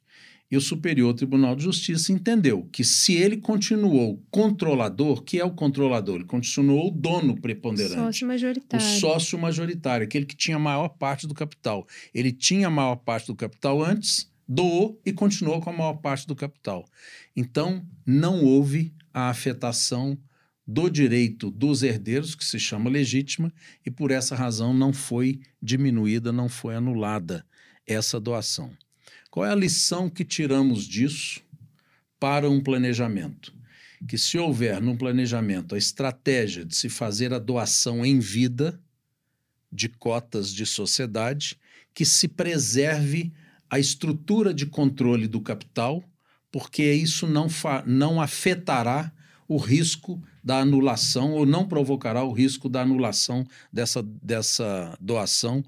E 0.51 0.57
o 0.57 0.61
Superior 0.61 1.13
Tribunal 1.13 1.55
de 1.55 1.63
Justiça 1.63 2.11
entendeu 2.11 2.67
que 2.71 2.83
se 2.83 3.13
ele 3.13 3.37
continuou 3.37 4.19
controlador, 4.31 5.21
que 5.21 5.39
é 5.39 5.45
o 5.45 5.51
controlador? 5.51 6.15
Ele 6.15 6.23
continuou 6.25 6.87
o 6.87 6.91
dono 6.91 7.39
preponderante. 7.39 7.93
Sócio 7.93 8.25
O 8.25 8.27
majoritário. 8.29 8.85
sócio 8.99 9.37
majoritário, 9.37 10.05
aquele 10.05 10.25
que 10.25 10.35
tinha 10.35 10.57
a 10.57 10.59
maior 10.59 10.89
parte 10.89 11.27
do 11.27 11.35
capital. 11.35 11.85
Ele 12.11 12.31
tinha 12.31 12.65
a 12.65 12.71
maior 12.71 12.95
parte 12.95 13.27
do 13.27 13.35
capital 13.35 13.83
antes, 13.83 14.27
doou 14.47 14.99
e 15.05 15.13
continuou 15.13 15.61
com 15.61 15.69
a 15.69 15.73
maior 15.73 15.93
parte 15.97 16.25
do 16.25 16.35
capital. 16.35 16.83
Então, 17.35 17.85
não 18.03 18.43
houve 18.43 18.91
a 19.13 19.29
afetação 19.29 20.17
do 20.71 20.87
direito 20.87 21.49
dos 21.49 21.81
herdeiros, 21.81 22.35
que 22.35 22.45
se 22.45 22.59
chama 22.59 22.91
legítima, 22.91 23.51
e 23.83 23.89
por 23.89 24.11
essa 24.11 24.35
razão 24.35 24.71
não 24.71 24.93
foi 24.93 25.41
diminuída, 25.59 26.31
não 26.31 26.47
foi 26.47 26.75
anulada 26.75 27.43
essa 27.87 28.19
doação. 28.19 28.71
Qual 29.31 29.43
é 29.43 29.49
a 29.49 29.55
lição 29.55 30.07
que 30.07 30.23
tiramos 30.23 30.85
disso 30.85 31.41
para 32.19 32.47
um 32.47 32.61
planejamento? 32.61 33.51
Que 34.07 34.15
se 34.15 34.37
houver 34.37 34.79
no 34.79 34.95
planejamento 34.95 35.73
a 35.73 35.77
estratégia 35.77 36.63
de 36.63 36.75
se 36.75 36.87
fazer 36.87 37.33
a 37.33 37.39
doação 37.39 38.05
em 38.05 38.19
vida 38.19 38.79
de 39.71 39.89
cotas 39.89 40.53
de 40.53 40.67
sociedade, 40.67 41.57
que 41.95 42.05
se 42.05 42.27
preserve 42.27 43.33
a 43.67 43.79
estrutura 43.79 44.53
de 44.53 44.67
controle 44.67 45.27
do 45.27 45.41
capital, 45.41 46.03
porque 46.51 46.93
isso 46.93 47.25
não, 47.25 47.47
não 47.87 48.21
afetará 48.21 49.11
o 49.47 49.57
risco 49.57 50.21
da 50.43 50.59
anulação 50.59 51.33
ou 51.33 51.45
não 51.45 51.67
provocará 51.67 52.23
o 52.23 52.31
risco 52.31 52.69
da 52.69 52.81
anulação 52.81 53.45
dessa, 53.71 54.01
dessa 54.01 54.97
doação 54.99 55.63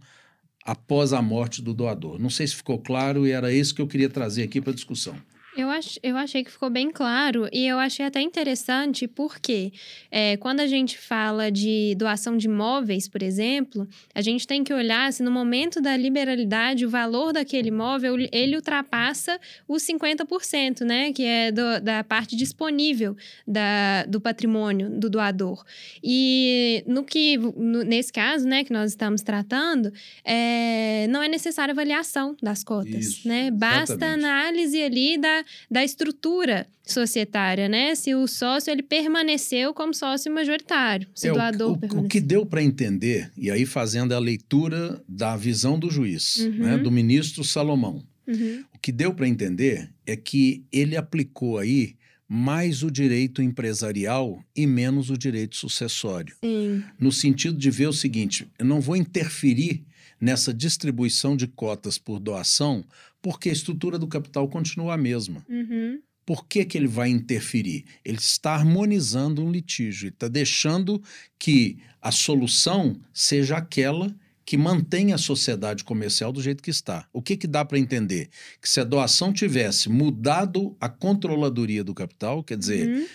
após 0.65 1.13
a 1.13 1.21
morte 1.21 1.61
do 1.61 1.73
doador. 1.73 2.19
Não 2.19 2.29
sei 2.29 2.47
se 2.47 2.55
ficou 2.55 2.79
claro 2.79 3.25
e 3.25 3.31
era 3.31 3.51
isso 3.51 3.73
que 3.73 3.81
eu 3.81 3.87
queria 3.87 4.09
trazer 4.09 4.43
aqui 4.43 4.61
para 4.61 4.73
discussão. 4.73 5.15
Eu, 5.57 5.69
ach, 5.69 5.97
eu 6.01 6.15
achei 6.15 6.45
que 6.45 6.51
ficou 6.51 6.69
bem 6.69 6.89
claro 6.89 7.49
e 7.51 7.67
eu 7.67 7.77
achei 7.77 8.05
até 8.05 8.21
interessante 8.21 9.05
porque 9.05 9.73
é, 10.09 10.37
quando 10.37 10.61
a 10.61 10.65
gente 10.67 10.97
fala 10.97 11.51
de 11.51 11.93
doação 11.97 12.37
de 12.37 12.47
imóveis, 12.47 13.09
por 13.09 13.21
exemplo, 13.21 13.85
a 14.15 14.21
gente 14.21 14.47
tem 14.47 14.63
que 14.63 14.73
olhar 14.73 15.11
se 15.11 15.21
no 15.21 15.29
momento 15.29 15.81
da 15.81 15.97
liberalidade 15.97 16.85
o 16.85 16.89
valor 16.89 17.33
daquele 17.33 17.67
imóvel 17.67 18.15
ele 18.31 18.55
ultrapassa 18.55 19.37
os 19.67 19.83
50%, 19.83 20.85
né? 20.85 21.11
Que 21.11 21.23
é 21.25 21.51
do- 21.51 21.81
da 21.81 22.01
parte 22.01 22.35
disponível 22.37 23.15
da, 23.45 24.05
do 24.05 24.21
patrimônio 24.21 24.89
do 24.89 25.09
doador. 25.09 25.65
E 26.01 26.81
no 26.87 27.03
que, 27.03 27.37
no- 27.37 27.83
nesse 27.83 28.13
caso, 28.13 28.47
né, 28.47 28.63
que 28.63 28.71
nós 28.71 28.91
estamos 28.91 29.21
tratando, 29.21 29.91
é, 30.23 31.07
não 31.09 31.21
é 31.21 31.27
necessária 31.27 31.73
avaliação 31.73 32.37
das 32.41 32.63
cotas, 32.63 33.05
Isso, 33.05 33.27
né? 33.27 33.51
Basta 33.51 33.93
exatamente. 33.95 34.25
análise 34.25 34.81
ali 34.81 35.17
da, 35.17 35.40
da 35.69 35.83
estrutura 35.83 36.67
societária, 36.83 37.67
né? 37.69 37.95
Se 37.95 38.13
o 38.15 38.27
sócio 38.27 38.71
ele 38.71 38.83
permaneceu 38.83 39.73
como 39.73 39.93
sócio 39.93 40.31
majoritário, 40.33 41.07
se 41.15 41.27
É, 41.27 41.31
o- 41.31 41.35
doador 41.35 41.79
o, 41.81 41.99
o, 41.99 42.07
que 42.07 42.19
deu 42.19 42.45
para 42.45 42.61
entender, 42.61 43.31
e 43.37 43.49
aí 43.49 43.65
fazendo 43.65 44.13
a 44.13 44.19
leitura 44.19 45.01
da 45.07 45.35
visão 45.37 45.79
do 45.79 45.89
juiz, 45.89 46.37
Uhum. 46.37 46.49
né, 46.59 46.77
do 46.77 46.91
ministro 46.91 47.43
Salomão, 47.43 48.03
Uhum, 48.27 48.63
o 48.73 48.79
que 48.79 48.91
deu 48.91 49.13
para 49.13 49.27
entender 49.27 49.89
é 50.05 50.15
que 50.15 50.63
ele 50.71 50.95
aplicou 50.95 51.57
aí 51.57 51.95
mais 52.27 52.81
o 52.81 52.89
direito 52.89 53.41
empresarial 53.41 54.41
e 54.55 54.65
menos 54.65 55.09
o 55.09 55.17
direito 55.17 55.55
sucessório. 55.57 56.35
sim, 56.43 56.81
no 56.99 57.11
sentido 57.11 57.57
de 57.57 57.69
ver 57.69 57.87
o 57.87 57.93
seguinte: 57.93 58.47
eu 58.57 58.65
não 58.65 58.79
vou 58.79 58.95
interferir 58.95 59.83
nessa 60.21 60.53
distribuição 60.53 61.35
de 61.35 61.47
cotas 61.47 61.97
por 61.97 62.19
doação, 62.19 62.85
porque 63.21 63.49
a 63.49 63.53
estrutura 63.53 63.97
do 63.97 64.07
capital 64.07 64.47
continua 64.47 64.93
a 64.93 64.97
mesma. 64.97 65.43
uhum, 65.49 65.99
Por 66.23 66.45
que, 66.45 66.63
que 66.63 66.77
ele 66.77 66.87
vai 66.87 67.09
interferir? 67.09 67.83
Ele 68.05 68.19
está 68.19 68.53
harmonizando 68.53 69.43
um 69.43 69.51
litígio, 69.51 70.09
está 70.09 70.27
deixando 70.27 71.01
que 71.39 71.79
a 71.99 72.11
solução 72.11 72.95
seja 73.11 73.57
aquela 73.57 74.15
que 74.45 74.57
mantém 74.57 75.13
a 75.13 75.17
sociedade 75.17 75.83
comercial 75.83 76.31
do 76.31 76.41
jeito 76.41 76.61
que 76.61 76.69
está. 76.69 77.07
O 77.13 77.21
que, 77.21 77.37
que 77.37 77.47
dá 77.47 77.63
para 77.63 77.79
entender? 77.79 78.29
Que 78.61 78.67
se 78.67 78.79
a 78.79 78.83
doação 78.83 79.31
tivesse 79.31 79.89
mudado 79.89 80.75
a 80.79 80.89
controladoria 80.89 81.83
do 81.83 81.93
capital, 81.93 82.43
quer 82.43 82.57
dizer, 82.57 82.87
uhum. 82.87 83.07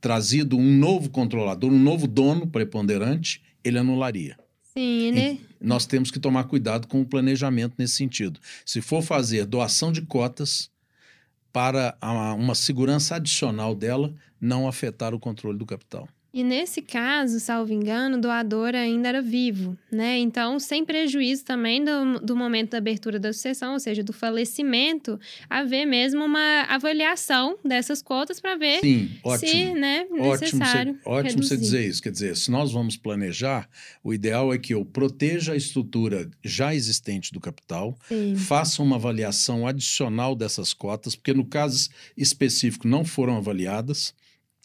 trazido 0.00 0.56
um 0.56 0.78
novo 0.78 1.10
controlador, 1.10 1.70
um 1.70 1.78
novo 1.78 2.06
dono 2.06 2.46
preponderante, 2.46 3.42
ele 3.62 3.78
anularia. 3.78 4.36
Sim, 4.76 5.12
né? 5.12 5.38
Nós 5.60 5.86
temos 5.86 6.10
que 6.10 6.20
tomar 6.20 6.44
cuidado 6.44 6.86
com 6.86 7.00
o 7.00 7.06
planejamento 7.06 7.74
nesse 7.78 7.94
sentido. 7.94 8.38
Se 8.64 8.82
for 8.82 9.02
fazer 9.02 9.46
doação 9.46 9.90
de 9.90 10.02
cotas 10.02 10.70
para 11.52 11.96
uma 12.38 12.54
segurança 12.54 13.16
adicional 13.16 13.74
dela, 13.74 14.14
não 14.38 14.68
afetar 14.68 15.14
o 15.14 15.18
controle 15.18 15.58
do 15.58 15.64
capital. 15.64 16.06
E 16.34 16.44
nesse 16.44 16.82
caso, 16.82 17.40
salvo 17.40 17.72
engano, 17.72 18.18
o 18.18 18.20
doador 18.20 18.74
ainda 18.74 19.08
era 19.08 19.22
vivo, 19.22 19.74
né? 19.90 20.18
Então, 20.18 20.58
sem 20.58 20.84
prejuízo 20.84 21.44
também 21.46 21.82
do, 21.82 22.20
do 22.20 22.36
momento 22.36 22.72
da 22.72 22.78
abertura 22.78 23.18
da 23.18 23.32
sucessão, 23.32 23.72
ou 23.72 23.80
seja, 23.80 24.02
do 24.04 24.12
falecimento, 24.12 25.18
haver 25.48 25.86
mesmo 25.86 26.22
uma 26.24 26.62
avaliação 26.68 27.56
dessas 27.64 28.02
cotas 28.02 28.38
para 28.38 28.54
ver 28.54 28.80
Sim, 28.80 29.10
ótimo. 29.24 29.50
se, 29.50 29.74
né, 29.74 30.00
Ótimo, 30.10 30.24
você, 30.24 30.44
necessário. 30.44 30.98
ótimo 31.06 31.42
você 31.42 31.54
reduzir. 31.54 31.56
dizer 31.58 31.88
isso. 31.88 32.02
Quer 32.02 32.12
dizer, 32.12 32.36
se 32.36 32.50
nós 32.50 32.70
vamos 32.70 32.98
planejar, 32.98 33.66
o 34.04 34.12
ideal 34.12 34.52
é 34.52 34.58
que 34.58 34.74
eu 34.74 34.84
proteja 34.84 35.54
a 35.54 35.56
estrutura 35.56 36.28
já 36.44 36.74
existente 36.74 37.32
do 37.32 37.40
capital, 37.40 37.96
Sim. 38.08 38.36
faça 38.36 38.82
uma 38.82 38.96
avaliação 38.96 39.66
adicional 39.66 40.34
dessas 40.36 40.74
cotas, 40.74 41.16
porque 41.16 41.32
no 41.32 41.46
caso 41.46 41.88
específico 42.14 42.86
não 42.86 43.06
foram 43.06 43.38
avaliadas. 43.38 44.14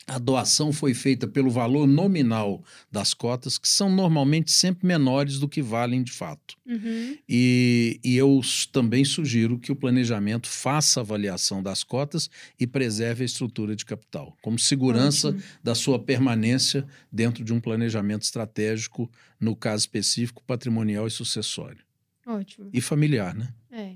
A 0.08 0.17
doação 0.17 0.74
foi 0.74 0.93
feita 0.93 1.27
pelo 1.27 1.50
valor 1.50 1.88
nominal 1.88 2.63
das 2.91 3.13
cotas, 3.13 3.58
que 3.58 3.67
são 3.67 3.89
normalmente 3.89 4.51
sempre 4.51 4.86
menores 4.86 5.38
do 5.38 5.48
que 5.48 5.62
valem 5.62 6.03
de 6.03 6.12
fato. 6.12 6.58
Uhum. 6.65 7.17
E, 7.29 8.00
e 8.03 8.17
eu 8.17 8.41
também 8.72 9.05
sugiro 9.05 9.60
que 9.60 9.72
o 9.72 9.75
planejamento 9.75 10.48
faça 10.48 11.00
a 11.00 11.03
avaliação 11.03 11.62
das 11.62 11.84
cotas 11.84 12.29
e 12.60 12.65
preserve 12.65 13.22
a 13.24 13.25
estrutura 13.25 13.75
de 13.75 13.86
capital, 13.86 14.36
como 14.41 14.58
segurança 14.58 15.29
Ótimo. 15.29 15.43
da 15.63 15.75
sua 15.75 16.00
permanência 16.00 16.86
dentro 17.12 17.43
de 17.43 17.53
um 17.53 17.60
planejamento 17.60 18.24
estratégico, 18.24 19.10
no 19.39 19.55
caso 19.55 19.81
específico, 19.81 20.43
patrimonial 20.43 21.05
e 21.05 21.12
sucessório. 21.12 21.86
Ótimo. 22.25 22.70
E 22.74 22.81
familiar, 22.81 23.36
né? 23.36 23.53
É. 23.70 23.96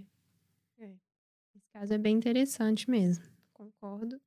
é. 0.79 0.91
Esse 1.55 1.67
caso 1.73 1.93
é 1.93 1.97
bem 1.97 2.15
interessante 2.15 2.89
mesmo. 2.89 3.23
Concordo. 3.53 4.19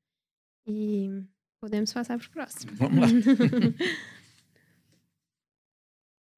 E 0.66 1.22
podemos 1.60 1.92
passar 1.92 2.18
para 2.18 2.26
o 2.26 2.30
próximo. 2.30 2.72
Vamos 2.74 3.00
lá. 3.00 3.06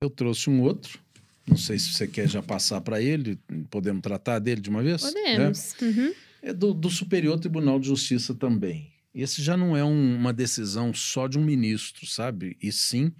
Eu 0.02 0.08
trouxe 0.10 0.48
um 0.48 0.62
outro. 0.62 0.98
Não 1.46 1.56
sei 1.56 1.78
se 1.78 1.92
você 1.92 2.06
quer 2.06 2.28
já 2.28 2.42
passar 2.42 2.80
para 2.80 3.00
ele. 3.02 3.38
Podemos 3.70 4.00
tratar 4.02 4.38
dele 4.38 4.60
de 4.60 4.70
uma 4.70 4.82
vez? 4.82 5.02
Né? 5.02 5.10
Podemos. 5.10 5.74
Uhum. 5.80 6.14
É 6.42 6.52
do, 6.54 6.72
do 6.72 6.88
Superior 6.88 7.38
Tribunal 7.38 7.78
de 7.78 7.88
Justiça 7.88 8.34
também. 8.34 8.90
Esse 9.14 9.42
já 9.42 9.56
não 9.56 9.76
é 9.76 9.84
um- 9.84 10.16
uma 10.16 10.32
decisão 10.32 10.94
só 10.94 11.26
de 11.28 11.38
um 11.38 11.44
ministro, 11.44 12.06
sabe? 12.06 12.56
E 12.62 12.70
sim 12.72 13.12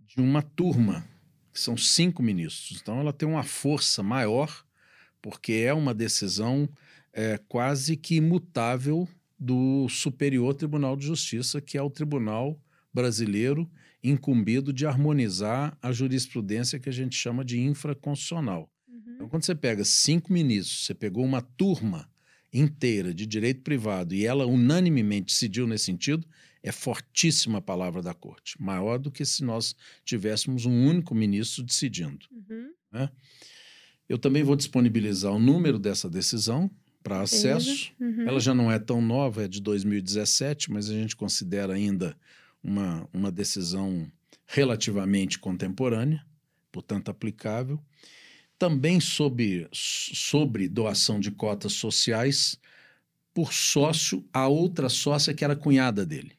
de 0.00 0.20
uma 0.20 0.42
turma, 0.42 1.06
que 1.54 1.60
são 1.60 1.76
cinco 1.76 2.22
ministros. 2.22 2.80
Então 2.82 2.98
ela 2.98 3.12
tem 3.12 3.28
uma 3.28 3.44
força 3.44 4.02
maior, 4.02 4.64
porque 5.22 5.52
é 5.52 5.72
uma 5.72 5.94
decisão 5.94 6.68
é, 7.12 7.38
quase 7.48 7.96
que 7.96 8.16
imutável 8.16 9.08
do 9.40 9.88
Superior 9.88 10.52
Tribunal 10.54 10.94
de 10.94 11.06
Justiça, 11.06 11.62
que 11.62 11.78
é 11.78 11.82
o 11.82 11.88
tribunal 11.88 12.60
brasileiro 12.92 13.70
incumbido 14.02 14.72
de 14.72 14.86
harmonizar 14.86 15.76
a 15.80 15.92
jurisprudência 15.92 16.78
que 16.78 16.88
a 16.88 16.92
gente 16.92 17.16
chama 17.16 17.44
de 17.44 17.58
infraconstitucional. 17.60 18.70
Uhum. 18.86 19.14
Então, 19.14 19.28
quando 19.28 19.44
você 19.44 19.54
pega 19.54 19.84
cinco 19.84 20.32
ministros, 20.32 20.84
você 20.84 20.94
pegou 20.94 21.24
uma 21.24 21.40
turma 21.40 22.10
inteira 22.52 23.14
de 23.14 23.26
direito 23.26 23.62
privado 23.62 24.14
e 24.14 24.26
ela 24.26 24.46
unanimemente 24.46 25.32
decidiu 25.32 25.66
nesse 25.66 25.84
sentido, 25.84 26.26
é 26.62 26.72
fortíssima 26.72 27.58
a 27.58 27.62
palavra 27.62 28.02
da 28.02 28.12
corte, 28.12 28.60
maior 28.60 28.98
do 28.98 29.10
que 29.10 29.24
se 29.24 29.42
nós 29.42 29.74
tivéssemos 30.04 30.66
um 30.66 30.86
único 30.86 31.14
ministro 31.14 31.62
decidindo. 31.62 32.26
Uhum. 32.30 32.72
Né? 32.92 33.08
Eu 34.08 34.18
também 34.18 34.42
vou 34.42 34.56
disponibilizar 34.56 35.32
o 35.32 35.38
número 35.38 35.78
dessa 35.78 36.10
decisão 36.10 36.70
para 37.02 37.20
acesso. 37.20 37.92
Uhum. 37.98 38.28
Ela 38.28 38.40
já 38.40 38.54
não 38.54 38.70
é 38.70 38.78
tão 38.78 39.00
nova, 39.00 39.44
é 39.44 39.48
de 39.48 39.60
2017, 39.60 40.70
mas 40.70 40.88
a 40.90 40.92
gente 40.92 41.16
considera 41.16 41.74
ainda 41.74 42.16
uma, 42.62 43.08
uma 43.12 43.30
decisão 43.32 44.10
relativamente 44.46 45.38
contemporânea, 45.38 46.24
portanto 46.70 47.10
aplicável. 47.10 47.80
Também 48.58 49.00
sobre, 49.00 49.66
sobre 49.72 50.68
doação 50.68 51.18
de 51.18 51.30
cotas 51.30 51.72
sociais 51.72 52.58
por 53.32 53.52
sócio 53.52 54.24
a 54.32 54.48
outra 54.48 54.88
sócia 54.88 55.32
que 55.32 55.44
era 55.44 55.56
cunhada 55.56 56.04
dele. 56.04 56.32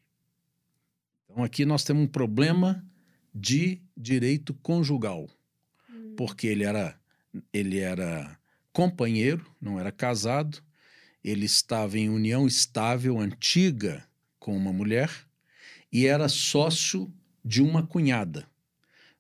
Então 1.26 1.44
aqui 1.44 1.66
nós 1.66 1.84
temos 1.84 2.04
um 2.04 2.08
problema 2.08 2.86
de 3.34 3.82
direito 3.98 4.54
conjugal, 4.56 5.28
Hum. 5.90 6.14
porque 6.16 6.48
ele 6.48 6.64
era 6.64 7.00
ele 7.54 7.80
era 7.80 8.38
companheiro, 8.72 9.46
não 9.60 9.80
era 9.80 9.92
casado, 9.92 10.62
ele 11.24 11.46
estava 11.46 11.98
em 11.98 12.10
união 12.10 12.48
estável 12.48 13.20
antiga 13.20 14.04
com 14.40 14.56
uma 14.56 14.74
mulher 14.74 15.12
e 15.92 16.08
era 16.08 16.28
sócio 16.28 17.14
de 17.44 17.62
uma 17.62 17.86
cunhada. 17.86 18.48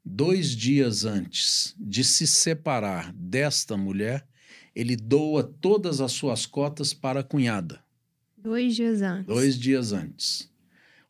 Dois 0.03 0.55
dias 0.55 1.05
antes 1.05 1.75
de 1.77 2.03
se 2.03 2.25
separar 2.25 3.13
desta 3.13 3.77
mulher, 3.77 4.27
ele 4.73 4.95
doa 4.95 5.43
todas 5.43 6.01
as 6.01 6.11
suas 6.11 6.45
cotas 6.45 6.93
para 6.93 7.19
a 7.19 7.23
cunhada. 7.23 7.83
Dois 8.35 8.75
dias 8.75 9.01
antes. 9.01 9.27
Dois 9.27 9.59
dias 9.59 9.91
antes. 9.91 10.49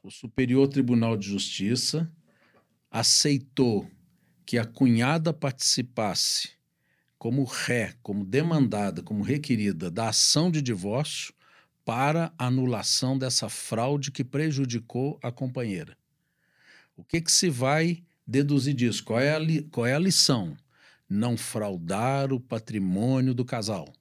O 0.03 0.11
Superior 0.11 0.67
Tribunal 0.67 1.15
de 1.15 1.27
Justiça 1.27 2.11
aceitou 2.89 3.89
que 4.45 4.57
a 4.57 4.65
cunhada 4.65 5.31
participasse 5.31 6.49
como 7.21 7.43
ré, 7.43 7.93
como 8.01 8.25
demandada, 8.25 9.03
como 9.03 9.23
requerida 9.23 9.91
da 9.91 10.09
ação 10.09 10.49
de 10.49 10.59
divórcio 10.59 11.31
para 11.85 12.33
anulação 12.35 13.15
dessa 13.15 13.47
fraude 13.47 14.09
que 14.09 14.23
prejudicou 14.23 15.19
a 15.21 15.31
companheira. 15.31 15.95
O 16.97 17.03
que, 17.03 17.21
que 17.21 17.31
se 17.31 17.47
vai 17.47 18.01
deduzir 18.25 18.73
disso? 18.73 19.03
Qual 19.03 19.19
é 19.19 19.35
a, 19.35 19.37
li, 19.37 19.61
qual 19.69 19.85
é 19.85 19.93
a 19.93 19.99
lição? 19.99 20.57
Não 21.07 21.37
fraudar 21.37 22.33
o 22.33 22.39
patrimônio 22.39 23.35
do 23.35 23.45
casal 23.45 23.93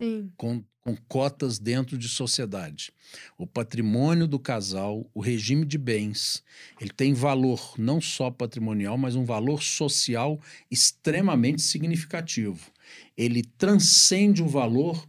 Sim. 0.00 0.30
com, 0.36 0.62
com 0.82 0.96
cotas 1.08 1.58
dentro 1.58 1.98
de 1.98 2.08
sociedade. 2.08 2.92
O 3.36 3.46
patrimônio 3.46 4.28
do 4.28 4.38
casal, 4.38 5.10
o 5.12 5.20
regime 5.20 5.66
de 5.66 5.76
bens, 5.76 6.42
ele 6.80 6.90
tem 6.90 7.12
valor 7.12 7.74
não 7.76 8.00
só 8.00 8.30
patrimonial, 8.30 8.96
mas 8.96 9.16
um 9.16 9.24
valor 9.24 9.62
social 9.62 10.40
extremamente 10.70 11.62
significativo. 11.62 12.70
Ele 13.16 13.42
transcende 13.42 14.42
o 14.42 14.46
valor 14.46 15.06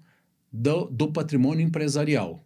do, 0.52 0.86
do 0.86 1.12
patrimônio 1.12 1.64
empresarial, 1.64 2.44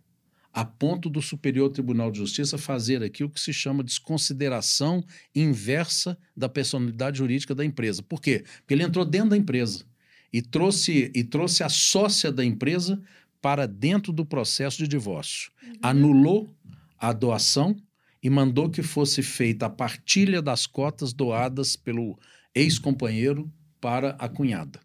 a 0.52 0.66
ponto 0.66 1.10
do 1.10 1.22
Superior 1.22 1.70
Tribunal 1.70 2.12
de 2.12 2.18
Justiça 2.18 2.58
fazer 2.58 3.02
aqui 3.02 3.24
o 3.24 3.30
que 3.30 3.40
se 3.40 3.54
chama 3.54 3.84
desconsideração 3.84 5.04
inversa 5.34 6.18
da 6.36 6.50
personalidade 6.50 7.18
jurídica 7.18 7.56
da 7.56 7.64
empresa. 7.66 8.04
Por 8.04 8.22
quê? 8.22 8.44
Porque 8.58 8.74
ele 8.74 8.84
entrou 8.84 9.06
dentro 9.06 9.30
da 9.30 9.38
empresa 9.38 9.86
e 10.34 10.42
trouxe, 10.42 11.12
e 11.13 11.24
trouxe 11.24 11.63
a 11.63 11.70
sócia 11.70 12.32
da 12.32 12.44
empresa 12.44 13.00
para 13.40 13.68
dentro 13.68 14.12
do 14.12 14.25
processo 14.25 14.79
de 14.79 14.88
divórcio. 14.88 15.51
Uhum. 15.62 15.74
Anulou 15.81 16.55
a 16.98 17.14
doação 17.14 17.75
e 18.22 18.29
mandou 18.29 18.70
que 18.70 18.81
fosse 18.81 19.22
feita 19.22 19.68
a 19.68 19.70
partilha 19.70 20.42
das 20.42 20.66
cotas 20.66 21.14
doadas 21.14 21.75
pelo 21.75 22.18
ex-companheiro 22.55 23.51
para 23.79 24.12
a 24.18 24.27
cunhada. 24.27 24.79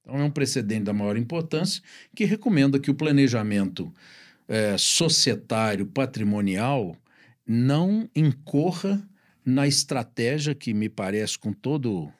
Então, 0.00 0.18
é 0.18 0.24
um 0.24 0.30
precedente 0.30 0.84
da 0.84 0.92
maior 0.92 1.16
importância 1.16 1.80
que 2.14 2.24
recomenda 2.24 2.78
que 2.78 2.90
o 2.90 2.94
planejamento 2.94 3.92
é, 4.48 4.76
societário, 4.76 5.86
patrimonial, 5.86 6.96
não 7.46 8.10
incorra 8.14 9.08
na 9.44 9.66
estratégia 9.66 10.54
que 10.54 10.74
me 10.74 10.88
parece, 10.88 11.38
com 11.38 11.52
todo, 11.52 12.12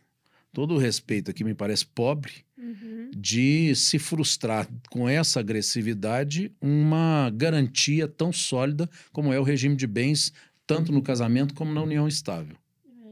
todo 0.52 0.74
o 0.74 0.78
respeito 0.78 1.30
aqui, 1.30 1.42
me 1.44 1.54
parece 1.54 1.86
pobre, 1.86 2.44
Uhum. 2.56 3.10
de 3.16 3.74
se 3.74 3.98
frustrar 3.98 4.68
com 4.88 5.08
essa 5.08 5.40
agressividade 5.40 6.52
uma 6.60 7.28
garantia 7.34 8.06
tão 8.06 8.32
sólida 8.32 8.88
como 9.12 9.32
é 9.32 9.40
o 9.40 9.42
regime 9.42 9.74
de 9.74 9.86
bens, 9.86 10.32
tanto 10.64 10.92
no 10.92 11.02
casamento 11.02 11.54
como 11.54 11.72
na 11.72 11.82
união 11.82 12.06
estável. 12.06 12.56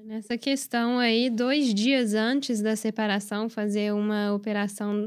Nessa 0.05 0.37
questão 0.39 0.99
aí, 0.99 1.31
dois 1.31 1.73
dias 1.75 2.15
antes 2.15 2.61
da 2.61 2.75
separação, 2.77 3.49
fazer 3.49 3.93
uma 3.93 4.33
operação 4.33 5.07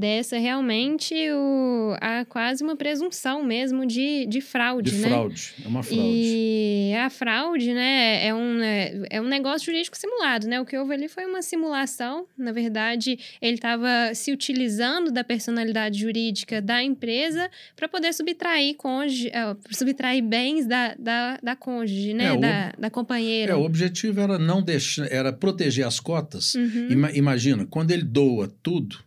dessa, 0.00 0.38
realmente 0.38 1.14
o, 1.30 1.94
há 2.00 2.24
quase 2.24 2.64
uma 2.64 2.74
presunção 2.74 3.44
mesmo 3.44 3.86
de, 3.86 4.26
de 4.26 4.40
fraude, 4.40 4.90
De 4.90 4.96
né? 4.98 5.08
fraude, 5.08 5.52
é 5.64 5.68
uma 5.68 5.82
fraude. 5.82 6.02
E 6.04 6.94
a 6.98 7.10
fraude, 7.10 7.72
né, 7.74 8.26
é 8.26 8.34
um, 8.34 8.60
é, 8.62 9.02
é 9.10 9.20
um 9.20 9.26
negócio 9.28 9.66
jurídico 9.66 9.96
simulado, 9.96 10.48
né? 10.48 10.60
O 10.60 10.64
que 10.64 10.76
houve 10.76 10.94
ali 10.94 11.08
foi 11.08 11.26
uma 11.26 11.42
simulação. 11.42 12.26
Na 12.36 12.50
verdade, 12.52 13.18
ele 13.40 13.54
estava 13.54 14.12
se 14.14 14.32
utilizando 14.32 15.12
da 15.12 15.22
personalidade 15.22 15.98
jurídica 16.00 16.60
da 16.62 16.82
empresa 16.82 17.50
para 17.76 17.86
poder 17.88 18.12
subtrair, 18.14 18.74
cônjuge, 18.76 19.28
eh, 19.28 19.56
subtrair 19.70 20.22
bens 20.22 20.66
da, 20.66 20.94
da, 20.98 21.38
da 21.42 21.54
cônjuge, 21.54 22.14
né? 22.14 22.24
É, 22.24 22.32
o- 22.32 22.40
da, 22.40 22.72
da 22.78 22.90
companheira. 22.90 23.52
É, 23.52 23.56
o 23.56 23.62
objetivo 23.64 24.20
era 24.20 24.38
não 24.38 24.62
deixar, 24.62 25.10
era 25.12 25.32
proteger 25.32 25.86
as 25.86 26.00
cotas. 26.00 26.54
Uhum. 26.54 26.86
Ima- 26.90 27.12
imagina, 27.12 27.66
quando 27.66 27.90
ele 27.90 28.02
doa 28.04 28.50
tudo, 28.62 28.98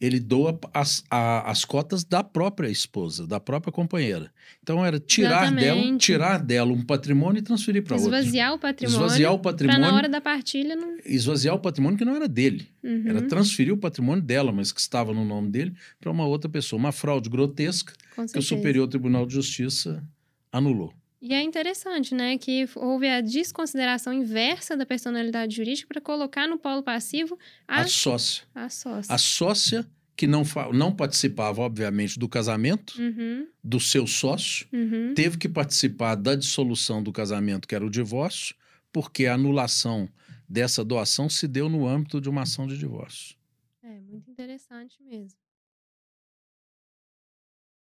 ele 0.00 0.18
doa 0.18 0.58
as, 0.72 1.04
a- 1.10 1.50
as 1.50 1.64
cotas 1.64 2.02
da 2.04 2.24
própria 2.24 2.68
esposa, 2.68 3.26
da 3.26 3.38
própria 3.38 3.70
companheira. 3.70 4.32
Então 4.62 4.84
era 4.84 4.98
tirar 4.98 5.52
dela, 5.52 5.98
tirar 5.98 6.38
dela 6.42 6.72
um 6.72 6.82
patrimônio 6.82 7.40
e 7.40 7.42
transferir 7.42 7.82
para 7.84 7.96
outro. 7.96 8.14
Esvaziar 8.16 8.54
o 8.54 8.58
patrimônio. 8.58 8.96
Esvaziar 9.04 9.32
o 9.34 9.38
patrimônio, 9.38 9.80
na 9.82 9.94
hora 9.94 10.08
da 10.08 10.20
partilha 10.20 10.74
não. 10.74 10.96
esvaziar 11.04 11.54
o 11.54 11.58
patrimônio 11.58 11.98
que 11.98 12.04
não 12.04 12.16
era 12.16 12.26
dele. 12.26 12.66
Uhum. 12.82 13.04
Era 13.06 13.22
transferir 13.22 13.72
o 13.74 13.76
patrimônio 13.76 14.22
dela, 14.22 14.50
mas 14.52 14.72
que 14.72 14.80
estava 14.80 15.12
no 15.12 15.24
nome 15.24 15.50
dele, 15.50 15.74
para 16.00 16.10
uma 16.10 16.26
outra 16.26 16.48
pessoa. 16.48 16.78
Uma 16.78 16.92
fraude 16.92 17.28
grotesca 17.28 17.92
que 18.32 18.38
o. 18.38 18.42
Superior 18.42 18.88
Tribunal 18.88 19.26
de 19.26 19.34
Justiça 19.34 20.02
anulou. 20.50 20.92
E 21.22 21.34
é 21.34 21.42
interessante, 21.42 22.14
né, 22.14 22.38
que 22.38 22.66
houve 22.76 23.06
a 23.06 23.20
desconsideração 23.20 24.10
inversa 24.12 24.74
da 24.74 24.86
personalidade 24.86 25.54
jurídica 25.54 25.86
para 25.88 26.00
colocar 26.00 26.48
no 26.48 26.58
polo 26.58 26.82
passivo 26.82 27.38
a, 27.68 27.82
A 27.82 27.86
sócia. 27.86 28.44
a 28.54 28.68
sócia. 28.70 29.14
A 29.14 29.18
sócia 29.18 29.86
que 30.16 30.26
não, 30.26 30.42
não 30.72 30.94
participava, 30.94 31.60
obviamente, 31.62 32.18
do 32.18 32.28
casamento 32.28 32.94
Uhum, 33.00 33.46
do 33.62 33.78
seu 33.80 34.06
sócio, 34.06 34.66
uhum. 34.72 35.12
teve 35.14 35.36
que 35.38 35.48
participar 35.48 36.14
da 36.14 36.34
dissolução 36.34 37.02
do 37.02 37.12
casamento, 37.12 37.68
que 37.68 37.74
era 37.74 37.84
o 37.84 37.90
divórcio, 37.90 38.54
porque 38.92 39.26
a 39.26 39.34
anulação 39.34 40.08
dessa 40.48 40.82
doação 40.84 41.28
se 41.28 41.46
deu 41.46 41.68
no 41.68 41.86
âmbito 41.86 42.20
de 42.20 42.28
uma 42.28 42.42
ação 42.42 42.66
de 42.66 42.76
divórcio. 42.78 43.36
É 43.82 44.00
muito 44.00 44.30
interessante 44.30 45.02
mesmo. 45.02 45.38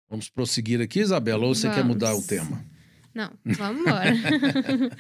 Vamos 0.10 0.30
prosseguir 0.30 0.82
aqui, 0.82 1.00
Isabela, 1.00 1.46
ou 1.46 1.56
você 1.56 1.70
quer 1.70 1.78
Vamos. 1.78 1.94
mudar 1.94 2.14
o 2.16 2.22
tema? 2.26 2.64
Não, 3.14 3.32
vamos 3.46 3.82
embora. 3.82 4.14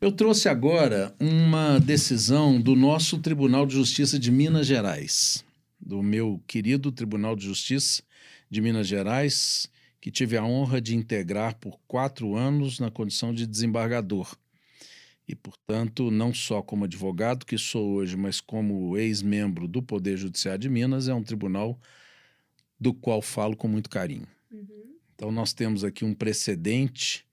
Eu 0.00 0.12
trouxe 0.12 0.48
agora 0.48 1.14
uma 1.18 1.80
decisão 1.80 2.60
do 2.60 2.76
nosso 2.76 3.18
Tribunal 3.18 3.66
de 3.66 3.74
Justiça 3.74 4.18
de 4.18 4.30
Minas 4.30 4.66
Gerais, 4.66 5.42
do 5.80 6.02
meu 6.02 6.40
querido 6.46 6.92
Tribunal 6.92 7.34
de 7.34 7.46
Justiça 7.46 8.02
de 8.50 8.60
Minas 8.60 8.86
Gerais, 8.86 9.70
que 10.00 10.10
tive 10.10 10.36
a 10.36 10.44
honra 10.44 10.80
de 10.80 10.94
integrar 10.94 11.56
por 11.56 11.80
quatro 11.88 12.36
anos 12.36 12.78
na 12.78 12.90
condição 12.90 13.32
de 13.32 13.46
desembargador. 13.46 14.36
E, 15.26 15.34
portanto, 15.34 16.10
não 16.10 16.32
só 16.32 16.62
como 16.62 16.84
advogado 16.84 17.44
que 17.44 17.58
sou 17.58 17.94
hoje, 17.94 18.16
mas 18.16 18.40
como 18.40 18.96
ex-membro 18.96 19.66
do 19.66 19.82
Poder 19.82 20.16
Judiciário 20.16 20.60
de 20.60 20.68
Minas, 20.68 21.08
é 21.08 21.14
um 21.14 21.22
tribunal 21.22 21.80
do 22.78 22.94
qual 22.94 23.20
falo 23.20 23.56
com 23.56 23.66
muito 23.66 23.90
carinho. 23.90 24.28
Uhum, 24.52 24.95
Então, 25.16 25.32
nós 25.32 25.54
temos 25.54 25.82
aqui 25.82 26.04
um 26.04 26.12
precedente, 26.12 27.24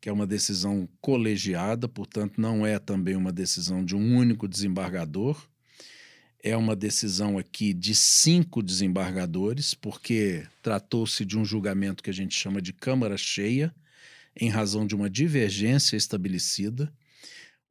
que 0.00 0.08
é 0.08 0.12
uma 0.12 0.26
decisão 0.26 0.88
colegiada, 1.00 1.88
portanto, 1.88 2.40
não 2.40 2.64
é 2.64 2.78
também 2.78 3.16
uma 3.16 3.32
decisão 3.32 3.84
de 3.84 3.96
um 3.96 4.16
único 4.16 4.46
desembargador. 4.46 5.44
É 6.40 6.56
uma 6.56 6.76
decisão 6.76 7.36
aqui 7.36 7.72
de 7.74 7.96
cinco 7.96 8.62
desembargadores, 8.62 9.74
porque 9.74 10.46
tratou-se 10.62 11.24
de 11.24 11.36
um 11.36 11.44
julgamento 11.44 12.02
que 12.02 12.10
a 12.10 12.14
gente 12.14 12.34
chama 12.34 12.62
de 12.62 12.72
Câmara 12.72 13.16
Cheia, 13.16 13.74
em 14.36 14.48
razão 14.48 14.86
de 14.86 14.94
uma 14.94 15.10
divergência 15.10 15.96
estabelecida. 15.96 16.92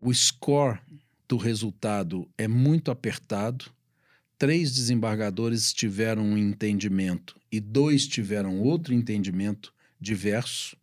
O 0.02 0.14
score 0.14 0.80
do 1.30 1.38
resultado 1.38 2.30
é 2.38 2.46
muito 2.48 2.92
apertado, 2.92 3.72
três 4.42 4.72
desembargadores 4.72 5.72
tiveram 5.72 6.24
um 6.24 6.36
entendimento 6.36 7.40
e 7.52 7.60
dois 7.60 8.08
tiveram 8.08 8.60
outro 8.60 8.92
entendimento 8.92 9.72
diverso, 10.00 10.76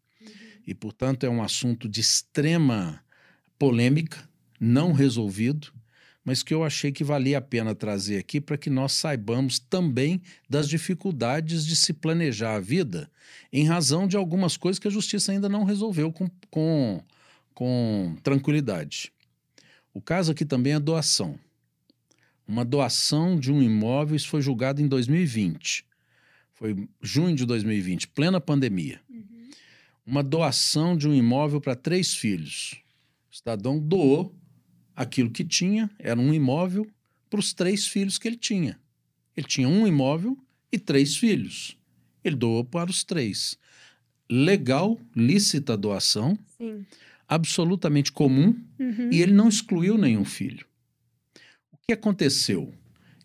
e, 0.65 0.73
portanto, 0.73 1.27
é 1.27 1.29
um 1.29 1.43
assunto 1.43 1.89
de 1.89 2.01
extrema 2.01 3.03
polêmica, 3.59 4.29
não 4.61 4.93
resolvido, 4.93 5.73
mas 6.25 6.41
que 6.45 6.55
eu 6.55 6.63
achei 6.63 6.93
que 6.93 7.03
valia 7.03 7.39
a 7.39 7.41
pena 7.41 7.75
trazer 7.75 8.19
aqui 8.19 8.41
para 8.41 8.57
que 8.57 8.71
nós 8.71 8.93
saibamos 8.93 9.59
também 9.59 10.23
das 10.49 10.69
dificuldades 10.69 11.67
de 11.67 11.75
se 11.75 11.93
planejar 11.93 12.55
a 12.55 12.61
vida 12.61 13.11
em 13.53 13.67
razão 13.67 14.07
de 14.07 14.17
algumas 14.17 14.57
coisas 14.57 14.79
que 14.79 14.87
a 14.87 14.93
justiça 14.93 15.33
ainda 15.33 15.49
não 15.49 15.65
resolveu 15.65 16.13
com, 16.13 16.31
com, 16.49 17.03
com 17.53 18.17
tranquilidade. 18.23 19.13
O 19.93 20.01
caso 20.01 20.31
aqui 20.31 20.45
também 20.45 20.75
é 20.75 20.79
doação. 20.79 21.37
Uma 22.49 22.65
doação 22.65 23.39
de 23.39 23.53
um 23.53 23.63
imóvel, 23.63 24.17
isso 24.17 24.29
foi 24.29 24.41
julgado 24.41 24.81
em 24.81 24.89
2020. 24.89 25.85
Foi 26.55 26.89
junho 27.03 27.37
de 27.37 27.45
2020, 27.45 28.09
plena 28.09 28.41
pandemia. 28.41 29.03
Uhum. 29.11 29.51
Uma 30.07 30.23
doação 30.23 30.97
de 30.97 31.07
um 31.07 31.15
imóvel 31.15 31.61
para 31.61 31.77
três 31.77 32.15
filhos. 32.15 32.81
O 33.31 33.37
cidadão 33.37 33.79
doou 33.79 34.35
aquilo 34.97 35.31
que 35.31 35.45
tinha, 35.45 35.91
era 35.99 36.19
um 36.19 36.33
imóvel, 36.33 36.91
para 37.29 37.39
os 37.39 37.53
três 37.53 37.87
filhos 37.87 38.19
que 38.19 38.27
ele 38.27 38.37
tinha. 38.37 38.81
Ele 39.37 39.47
tinha 39.47 39.69
um 39.69 39.87
imóvel 39.87 40.37
e 40.73 40.79
três 40.79 41.17
filhos. 41.17 41.77
Ele 42.25 42.35
doou 42.35 42.65
para 42.65 42.91
os 42.91 43.05
três. 43.05 43.59
Legal, 44.29 44.99
lícita 45.15 45.77
doação, 45.77 46.37
Sim. 46.57 46.85
absolutamente 47.29 48.11
comum, 48.11 48.59
uhum. 48.79 49.11
e 49.13 49.21
ele 49.21 49.33
não 49.33 49.49
excluiu 49.49 49.99
nenhum 49.99 50.25
filho. 50.25 50.67
Que 51.91 51.95
aconteceu? 51.95 52.75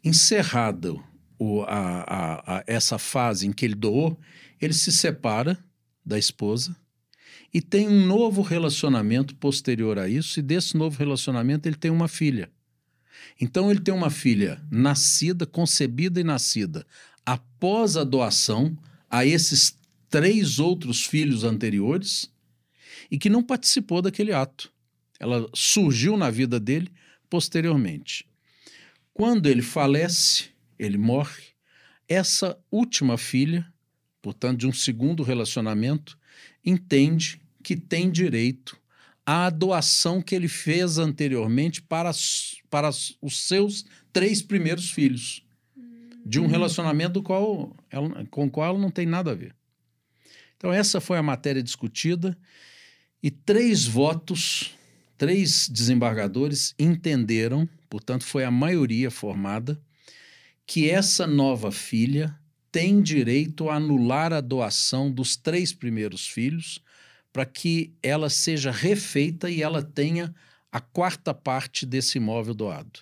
Encerrado 0.02 1.04
o, 1.38 1.64
a, 1.64 2.02
a, 2.02 2.58
a, 2.60 2.64
essa 2.66 2.98
fase 2.98 3.46
em 3.46 3.52
que 3.52 3.66
ele 3.66 3.76
doou, 3.76 4.18
ele 4.62 4.74
se 4.74 4.90
separa 4.90 5.62
da 6.06 6.18
esposa, 6.18 6.74
e 7.54 7.62
tem 7.62 7.90
um 7.90 8.06
novo 8.06 8.42
relacionamento 8.42 9.36
posterior 9.36 10.00
a 10.00 10.08
isso, 10.08 10.40
e 10.40 10.42
desse 10.42 10.78
novo 10.78 10.98
relacionamento 10.98 11.68
ele 11.68 11.76
tem 11.76 11.92
uma 11.92 12.08
filha. 12.08 12.50
Então 13.40 13.70
ele 13.70 13.82
tem 13.82 13.94
uma 13.94 14.10
filha 14.10 14.66
nascida, 14.72 15.46
concebida 15.46 16.22
e 16.22 16.24
nascida 16.24 16.88
após 17.26 17.98
a 17.98 18.06
doação 18.06 18.78
a 19.10 19.26
esses 19.26 19.78
três 20.10 20.58
outros 20.58 21.06
filhos 21.06 21.44
anteriores 21.44 22.32
e 23.12 23.18
que 23.18 23.30
não 23.30 23.44
participou 23.44 24.02
daquele 24.02 24.32
ato. 24.32 24.72
Ela 25.20 25.50
surgiu 25.54 26.16
na 26.16 26.30
vida 26.30 26.62
dele 26.62 26.90
posteriormente. 27.30 28.26
Quando 29.14 29.48
ele 29.48 29.62
falece, 29.62 30.50
ele 30.78 30.98
morre, 30.98 31.44
essa 32.08 32.58
última 32.72 33.18
filha, 33.18 33.66
portanto, 34.22 34.60
de 34.60 34.68
um 34.68 34.74
segundo 34.74 35.24
relacionamento, 35.24 36.18
entende 36.66 37.42
que 37.62 37.76
tem 37.76 38.12
direito 38.12 38.78
à 39.26 39.50
doação 39.50 40.22
que 40.22 40.36
ele 40.36 40.48
fez 40.48 40.98
anteriormente 40.98 41.82
para, 41.82 42.12
para 42.70 42.90
os 43.22 43.48
seus 43.48 43.86
três 44.12 44.42
primeiros 44.42 44.92
filhos, 44.92 45.46
de 46.26 46.40
um 46.40 46.44
uhum. 46.44 46.50
relacionamento 46.50 47.14
do 47.14 47.24
qual 47.24 47.76
ela, 47.90 48.26
com 48.26 48.46
o 48.46 48.50
qual 48.50 48.70
ela 48.70 48.80
não 48.80 48.92
tem 48.92 49.06
nada 49.06 49.32
a 49.32 49.36
ver. 49.36 49.56
Então, 50.58 50.72
essa 50.72 51.02
foi 51.02 51.18
a 51.18 51.24
matéria 51.24 51.62
discutida 51.62 52.38
e 53.22 53.30
três 53.30 53.86
votos, 53.86 54.74
três 55.18 55.68
desembargadores 55.70 56.74
entenderam, 56.78 57.68
portanto, 57.90 58.24
foi 58.24 58.44
a 58.44 58.52
maioria 58.52 59.10
formada, 59.12 59.80
que 60.66 60.90
essa 60.90 61.28
nova 61.28 61.72
filha 61.72 62.36
tem 62.72 63.02
direito 63.02 63.70
a 63.70 63.76
anular 63.76 64.34
a 64.34 64.42
doação 64.42 65.12
dos 65.12 65.36
três 65.36 65.72
primeiros 65.72 66.28
filhos 66.28 66.82
para 67.32 67.46
que 67.46 67.94
ela 68.02 68.30
seja 68.30 68.72
refeita 68.72 69.50
e 69.50 69.62
ela 69.62 69.82
tenha 69.82 70.34
a 70.72 70.80
quarta 70.80 71.34
parte 71.34 71.86
desse 71.86 72.18
imóvel 72.18 72.54
doado. 72.54 73.02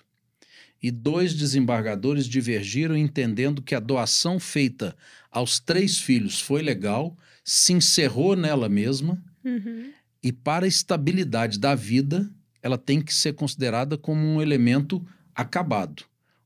E 0.84 0.90
dois 0.90 1.34
desembargadores 1.34 2.26
divergiram 2.26 2.98
entendendo 2.98 3.62
que 3.62 3.76
a 3.76 3.80
doação 3.80 4.40
feita 4.40 4.96
aos 5.30 5.60
três 5.60 6.00
filhos 6.00 6.42
foi 6.42 6.62
legal, 6.62 7.16
se 7.44 7.72
encerrou 7.72 8.36
nela 8.36 8.68
mesma, 8.68 9.24
uhum. 9.44 9.92
E 10.24 10.32
para 10.32 10.66
a 10.66 10.68
estabilidade 10.68 11.60
da 11.60 11.74
vida, 11.74 12.30
ela 12.62 12.78
tem 12.78 13.02
que 13.02 13.14
ser 13.14 13.34
considerada 13.34 13.98
como 13.98 14.22
um 14.22 14.42
elemento 14.42 15.06
acabado. 15.34 16.04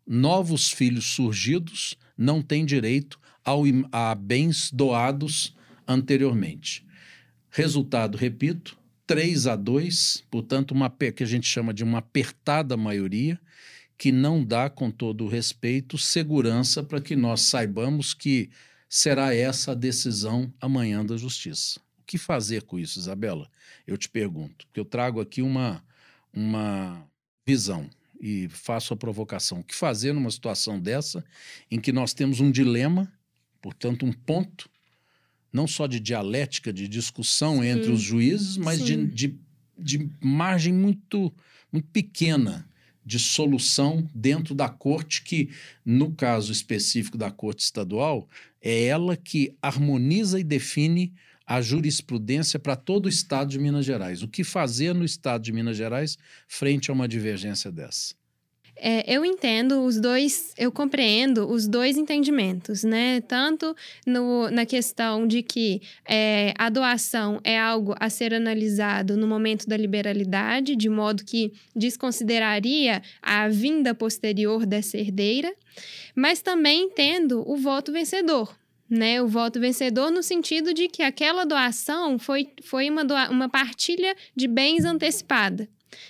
Novos 0.08 0.72
filhos 0.72 1.06
surgidos 1.08 1.98
não 2.18 2.42
têm 2.42 2.66
direito 2.66 3.20
ao, 3.44 3.64
a 3.92 4.16
bens 4.16 4.72
doados 4.72 5.56
anteriormente. 5.88 6.86
Resultado, 7.50 8.18
repito, 8.18 8.78
3 9.06 9.48
a 9.48 9.56
2, 9.56 10.24
portanto, 10.32 10.72
uma 10.72 10.90
que 10.90 11.24
a 11.24 11.28
gente 11.28 11.48
chama 11.48 11.74
de 11.74 11.84
uma 11.84 12.00
apertada 12.00 12.76
maioria, 12.76 13.40
que 13.98 14.12
não 14.12 14.44
dá, 14.44 14.70
com 14.70 14.92
todo 14.92 15.26
o 15.26 15.28
respeito, 15.28 15.98
segurança 15.98 16.84
para 16.84 17.00
que 17.00 17.16
nós 17.16 17.42
saibamos 17.42 18.14
que 18.14 18.50
será 18.90 19.34
essa 19.34 19.72
a 19.72 19.76
decisão 19.76 20.54
amanhã 20.60 21.06
da 21.06 21.18
justiça. 21.18 21.80
O 22.06 22.08
que 22.08 22.20
fazer 22.20 22.62
com 22.62 22.78
isso, 22.78 23.00
Isabela? 23.00 23.50
Eu 23.88 23.98
te 23.98 24.08
pergunto, 24.08 24.68
porque 24.68 24.80
eu 24.80 24.86
trago 24.86 25.20
aqui 25.20 25.42
uma, 25.42 25.84
uma 26.32 27.04
visão 27.44 27.90
e 28.22 28.48
faço 28.48 28.94
a 28.94 28.96
provocação. 28.96 29.62
O 29.62 29.64
que 29.64 29.74
fazer 29.74 30.14
numa 30.14 30.30
situação 30.30 30.80
dessa, 30.80 31.26
em 31.72 31.80
que 31.80 31.92
nós 31.92 32.14
temos 32.14 32.40
um 32.40 32.52
dilema, 32.52 33.12
portanto, 33.60 34.06
um 34.06 34.14
ponto 34.14 34.70
não 35.52 35.66
só 35.66 35.88
de 35.88 36.00
dialética, 36.00 36.72
de 36.72 36.88
discussão 36.88 37.62
Sim. 37.62 37.70
entre 37.70 37.92
os 37.92 38.02
juízes, 38.02 38.56
mas 38.56 38.86
de, 38.86 39.08
de, 39.08 39.40
de, 39.76 40.08
margem 40.22 40.72
muito, 40.72 41.34
muito 41.72 41.88
pequena 41.88 42.70
de 43.04 43.18
solução 43.18 44.08
dentro 44.14 44.54
da 44.54 44.70
corte, 44.70 45.24
que, 45.24 45.50
no 45.84 46.12
caso 46.12 46.52
específico 46.52 47.18
da 47.18 47.32
corte 47.32 47.64
estadual, 47.64 48.30
é 48.62 48.86
ela 48.86 49.18
que 49.18 49.56
harmoniza 49.60 50.40
e 50.40 50.44
define 50.44 51.12
a 51.46 51.62
jurisprudência 51.62 52.60
para 52.60 52.76
todo 52.76 53.06
o 53.06 53.10
estado 53.10 53.50
de 53.50 53.60
Minas 53.60 53.86
Gerais. 53.86 54.24
O 54.24 54.28
que 54.28 54.44
fazer 54.44 54.94
no 54.94 55.06
estado 55.06 55.44
de 55.44 55.52
Minas 55.52 55.78
Gerais 55.78 56.18
frente 56.48 56.90
a 56.90 56.94
uma 56.94 57.08
divergência 57.08 57.72
dessa? 57.72 58.16
É, 58.78 59.06
eu 59.08 59.24
entendo 59.24 59.86
os 59.86 60.02
dois, 60.02 60.54
eu 60.58 60.70
compreendo 60.70 61.50
os 61.50 61.66
dois 61.66 61.98
entendimentos, 61.98 62.84
né? 62.84 63.22
Tanto 63.22 63.74
no, 64.06 64.50
na 64.52 64.66
questão 64.66 65.26
de 65.26 65.42
que 65.42 65.82
é, 66.06 66.54
a 66.58 66.70
doação 66.70 67.40
é 67.42 67.58
algo 67.58 67.96
a 67.98 68.10
ser 68.10 68.34
analisado 68.34 69.16
no 69.16 69.26
momento 69.26 69.66
da 69.66 69.78
liberalidade, 69.78 70.76
de 70.76 70.90
modo 70.90 71.24
que 71.24 71.54
desconsideraria 71.74 73.02
a 73.22 73.48
vinda 73.48 73.96
posterior 73.96 74.66
dessa 74.66 74.98
herdeira, 74.98 75.54
mas 76.14 76.42
também 76.42 76.84
entendo 76.84 77.50
o 77.50 77.56
voto 77.56 77.94
vencedor, 77.94 78.54
né, 78.90 79.22
o 79.22 79.28
voto 79.28 79.60
vencedor 79.60 80.12
no 80.12 80.22
sentido 80.22 80.74
de 80.74 80.88
que 80.88 81.02
aquela 81.02 81.46
doação 81.46 82.20
foi, 82.20 82.50
foi 82.64 82.90
uma, 82.90 83.04
doa 83.04 83.30
uma 83.30 83.50
partilha 83.50 84.16
de 84.36 84.48
bens 84.48 84.86
antecipada 84.86 85.68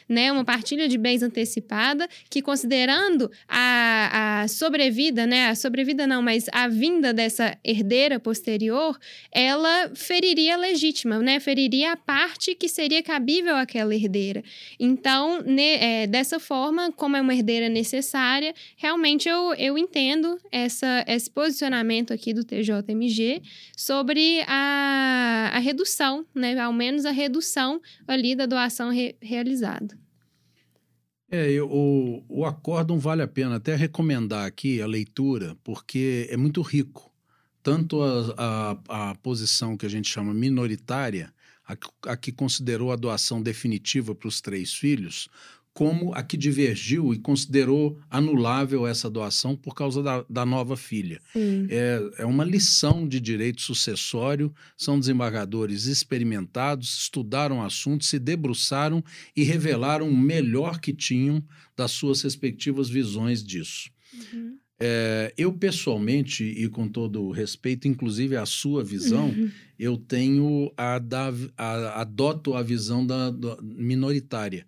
né? 0.07 0.31
Uma 0.31 0.45
partilha 0.45 0.87
de 0.87 0.97
bens 0.97 1.21
antecipada 1.21 2.07
que, 2.29 2.41
considerando 2.41 3.31
a, 3.47 4.41
a 4.41 4.47
sobrevida, 4.47 5.25
né? 5.25 5.47
A 5.47 5.55
sobrevida 5.55 6.07
não, 6.07 6.21
mas 6.21 6.45
a 6.51 6.67
vinda 6.67 7.13
dessa 7.13 7.57
herdeira 7.63 8.19
posterior, 8.19 8.97
ela 9.31 9.91
feriria 9.95 10.55
a 10.55 10.57
legítima, 10.57 11.19
né? 11.19 11.39
Feriria 11.39 11.93
a 11.93 11.97
parte 11.97 12.55
que 12.55 12.67
seria 12.67 13.01
cabível 13.01 13.55
àquela 13.55 13.93
herdeira. 13.93 14.43
Então, 14.79 15.43
é, 15.57 16.07
dessa 16.07 16.39
forma, 16.39 16.91
como 16.91 17.15
é 17.15 17.21
uma 17.21 17.33
herdeira 17.33 17.69
necessária, 17.69 18.53
realmente 18.75 19.27
eu, 19.27 19.53
eu 19.55 19.77
entendo 19.77 20.37
essa, 20.51 21.03
esse 21.07 21.29
posicionamento 21.29 22.13
aqui 22.13 22.33
do 22.33 22.43
TJMG 22.43 23.41
sobre 23.75 24.41
a, 24.47 25.51
a 25.53 25.59
redução, 25.59 26.25
né? 26.33 26.57
Ao 26.59 26.73
menos 26.73 27.05
a 27.05 27.11
redução 27.11 27.81
ali 28.07 28.35
da 28.35 28.45
doação 28.45 28.89
re, 28.89 29.15
realizada. 29.21 29.74
É, 31.29 31.51
eu, 31.51 31.69
o, 31.69 32.23
o 32.29 32.45
acórdão 32.45 32.99
vale 32.99 33.21
a 33.21 33.27
pena 33.27 33.55
até 33.55 33.75
recomendar 33.75 34.45
aqui 34.45 34.81
a 34.81 34.87
leitura, 34.87 35.57
porque 35.63 36.27
é 36.29 36.37
muito 36.37 36.61
rico. 36.61 37.11
Tanto 37.63 38.01
a, 38.01 38.77
a, 38.87 39.09
a 39.09 39.15
posição 39.15 39.75
que 39.75 39.85
a 39.85 39.89
gente 39.89 40.07
chama 40.07 40.33
minoritária, 40.33 41.33
a, 41.67 41.75
a 42.11 42.15
que 42.15 42.31
considerou 42.31 42.91
a 42.91 42.95
doação 42.95 43.41
definitiva 43.41 44.13
para 44.13 44.27
os 44.27 44.39
três 44.39 44.73
filhos, 44.73 45.27
como 45.75 46.13
a 46.15 46.23
que 46.23 46.37
divergiu 46.37 47.13
e 47.13 47.19
considerou 47.19 47.99
anulável 48.09 48.87
essa 48.87 49.09
doação 49.09 49.57
por 49.57 49.75
causa 49.75 50.01
da, 50.01 50.25
da 50.29 50.45
nova 50.45 50.77
filha. 50.77 51.19
É, 51.69 52.23
é 52.23 52.25
uma 52.25 52.45
lição 52.45 53.05
de 53.05 53.19
direito 53.19 53.61
sucessório, 53.61 54.55
são 54.77 54.97
desembargadores 54.97 55.83
experimentados, 55.85 56.97
estudaram 57.01 57.59
o 57.59 57.61
assunto, 57.61 58.05
se 58.05 58.17
debruçaram 58.17 59.03
e 59.35 59.43
revelaram 59.43 60.07
o 60.07 60.17
melhor 60.17 60.79
que 60.79 60.93
tinham 60.93 61.43
das 61.75 61.91
suas 61.91 62.21
respectivas 62.21 62.87
visões 62.87 63.43
disso. 63.43 63.91
Uhum. 64.13 64.57
É, 64.79 65.33
eu, 65.37 65.51
pessoalmente, 65.51 66.45
e 66.45 66.69
com 66.69 66.87
todo 66.87 67.21
o 67.21 67.31
respeito, 67.31 67.85
inclusive 67.85 68.37
a 68.37 68.45
sua 68.45 68.81
visão, 68.81 69.27
uhum. 69.27 69.51
eu 69.77 69.97
tenho 69.97 70.71
a, 70.77 70.99
da, 70.99 71.33
a, 71.57 72.01
adoto 72.01 72.53
a 72.53 72.63
visão 72.63 73.05
da, 73.05 73.29
da, 73.29 73.57
minoritária. 73.61 74.65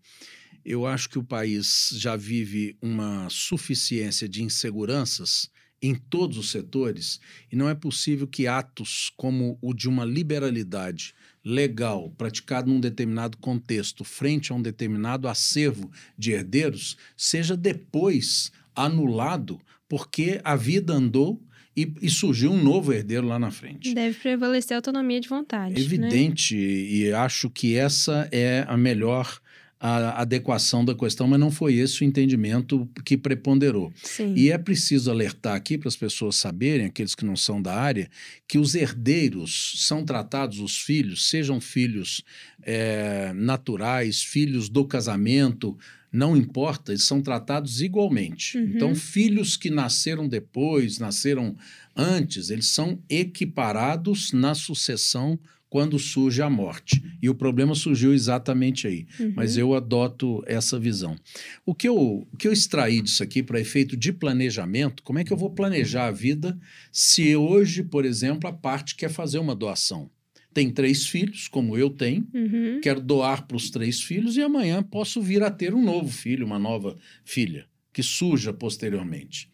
Eu 0.67 0.85
acho 0.85 1.09
que 1.09 1.17
o 1.17 1.23
país 1.23 1.91
já 1.93 2.17
vive 2.17 2.75
uma 2.81 3.29
suficiência 3.29 4.27
de 4.27 4.43
inseguranças 4.43 5.49
em 5.81 5.95
todos 5.95 6.37
os 6.37 6.51
setores 6.51 7.21
e 7.49 7.55
não 7.55 7.69
é 7.69 7.73
possível 7.73 8.27
que 8.27 8.47
atos 8.47 9.09
como 9.15 9.57
o 9.61 9.73
de 9.73 9.87
uma 9.87 10.03
liberalidade 10.03 11.13
legal 11.41 12.11
praticado 12.17 12.69
num 12.69 12.81
determinado 12.81 13.37
contexto 13.37 14.03
frente 14.03 14.51
a 14.51 14.55
um 14.55 14.61
determinado 14.61 15.29
acervo 15.29 15.89
de 16.17 16.33
herdeiros 16.33 16.97
seja 17.15 17.55
depois 17.55 18.51
anulado 18.75 19.61
porque 19.87 20.41
a 20.43 20.57
vida 20.57 20.91
andou 20.91 21.41
e, 21.77 21.93
e, 22.01 22.09
surgiu 22.09 22.51
um 22.51 22.61
novo 22.61 22.91
herdeiro 22.91 23.27
lá 23.27 23.37
na 23.37 23.51
frente. 23.51 23.93
Deve 23.93 24.17
prevalecer 24.17 24.73
a 24.73 24.79
autonomia 24.79 25.21
de 25.21 25.29
vontade. 25.29 25.75
Né? 25.75 25.79
Evidente, 25.79 26.55
né? 26.55 26.61
e 26.61 27.13
acho 27.13 27.51
que 27.51 27.75
essa 27.75 28.27
é 28.31 28.65
a 28.67 28.75
melhor 28.75 29.39
a 29.79 30.21
adequação 30.21 30.83
da 30.83 30.95
questão, 30.95 31.27
mas 31.27 31.39
não 31.39 31.51
foi 31.51 31.75
esse 31.75 32.01
o 32.01 32.05
entendimento 32.05 32.89
que 33.05 33.15
preponderou. 33.15 33.93
Sim. 34.03 34.33
E 34.35 34.51
é 34.51 34.57
preciso 34.57 35.11
alertar 35.11 35.55
aqui 35.55 35.77
para 35.77 35.87
as 35.87 35.95
pessoas 35.95 36.35
saberem, 36.35 36.87
aqueles 36.87 37.13
que 37.13 37.23
não 37.23 37.35
são 37.35 37.61
da 37.61 37.75
área, 37.75 38.09
que 38.47 38.57
os 38.57 38.73
herdeiros 38.73 39.73
são 39.85 40.03
tratados, 40.03 40.59
os 40.59 40.79
filhos, 40.79 41.29
sejam 41.29 41.61
filhos 41.61 42.23
é, 42.63 43.31
naturais, 43.35 44.23
filhos 44.23 44.67
do 44.67 44.83
casamento, 44.83 45.77
não 46.11 46.35
importa, 46.35 46.91
eles 46.91 47.03
são 47.03 47.21
tratados 47.21 47.81
igualmente. 47.81 48.57
Uhum. 48.57 48.71
Então, 48.75 48.95
filhos 48.95 49.55
que 49.55 49.69
nasceram 49.69 50.27
depois, 50.27 50.97
nasceram 50.97 51.55
antes, 51.95 52.49
eles 52.49 52.67
são 52.67 52.99
equiparados 53.09 54.31
na 54.31 54.55
sucessão 54.55 55.37
quando 55.69 55.99
surge 55.99 56.41
a 56.41 56.49
morte. 56.49 57.03
E 57.21 57.29
o 57.29 57.35
problema 57.35 57.75
surgiu 57.75 58.13
exatamente 58.13 58.87
aí. 58.87 59.05
Uhum. 59.19 59.33
Mas 59.35 59.57
eu 59.57 59.73
adoto 59.73 60.43
essa 60.45 60.79
visão. 60.79 61.15
O 61.65 61.73
que 61.73 61.87
eu, 61.87 62.27
o 62.31 62.37
que 62.37 62.47
eu 62.47 62.53
extraí 62.53 63.01
disso 63.01 63.23
aqui 63.23 63.43
para 63.43 63.59
efeito 63.59 63.97
de 63.97 64.13
planejamento, 64.13 65.03
como 65.03 65.19
é 65.19 65.23
que 65.23 65.33
eu 65.33 65.37
vou 65.37 65.49
planejar 65.49 66.07
a 66.07 66.11
vida 66.11 66.57
se 66.91 67.35
hoje, 67.35 67.83
por 67.83 68.05
exemplo, 68.05 68.49
a 68.49 68.53
parte 68.53 68.95
quer 68.95 69.09
fazer 69.09 69.39
uma 69.39 69.55
doação? 69.55 70.09
Tem 70.53 70.71
três 70.71 71.07
filhos, 71.07 71.47
como 71.47 71.77
eu 71.77 71.89
tenho, 71.89 72.27
uhum. 72.33 72.79
quero 72.81 72.99
doar 72.99 73.45
para 73.45 73.57
os 73.57 73.69
três 73.69 74.01
filhos 74.01 74.37
e 74.37 74.41
amanhã 74.41 74.81
posso 74.81 75.21
vir 75.21 75.43
a 75.43 75.51
ter 75.51 75.75
um 75.75 75.83
novo 75.83 76.09
filho, 76.09 76.45
uma 76.45 76.57
nova 76.57 76.97
filha, 77.23 77.65
que 77.93 78.01
surja 78.01 78.51
posteriormente. 78.51 79.51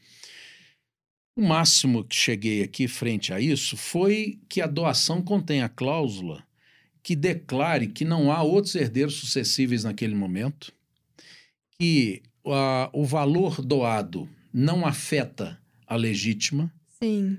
O 1.36 1.42
máximo 1.42 2.04
que 2.04 2.16
cheguei 2.16 2.62
aqui 2.62 2.88
frente 2.88 3.34
a 3.34 3.40
isso 3.40 3.76
foi 3.76 4.40
que 4.48 4.62
a 4.62 4.68
doação 4.68 5.22
contém 5.22 5.64
a 5.64 5.70
cláusula 5.70 6.46
que 7.04 7.16
declare 7.16 7.88
que 7.88 8.06
não 8.06 8.32
há 8.32 8.42
outros 8.42 8.76
herdeiros 8.76 9.16
sucessíveis 9.16 9.84
naquele 9.84 10.16
momento, 10.16 10.72
que 11.78 12.22
a, 12.46 12.90
o 12.94 13.04
valor 13.04 13.62
doado 13.62 14.30
não 14.54 14.86
afeta 14.86 15.60
a 15.86 15.98
legítima. 15.98 16.74
Sim. 17.02 17.38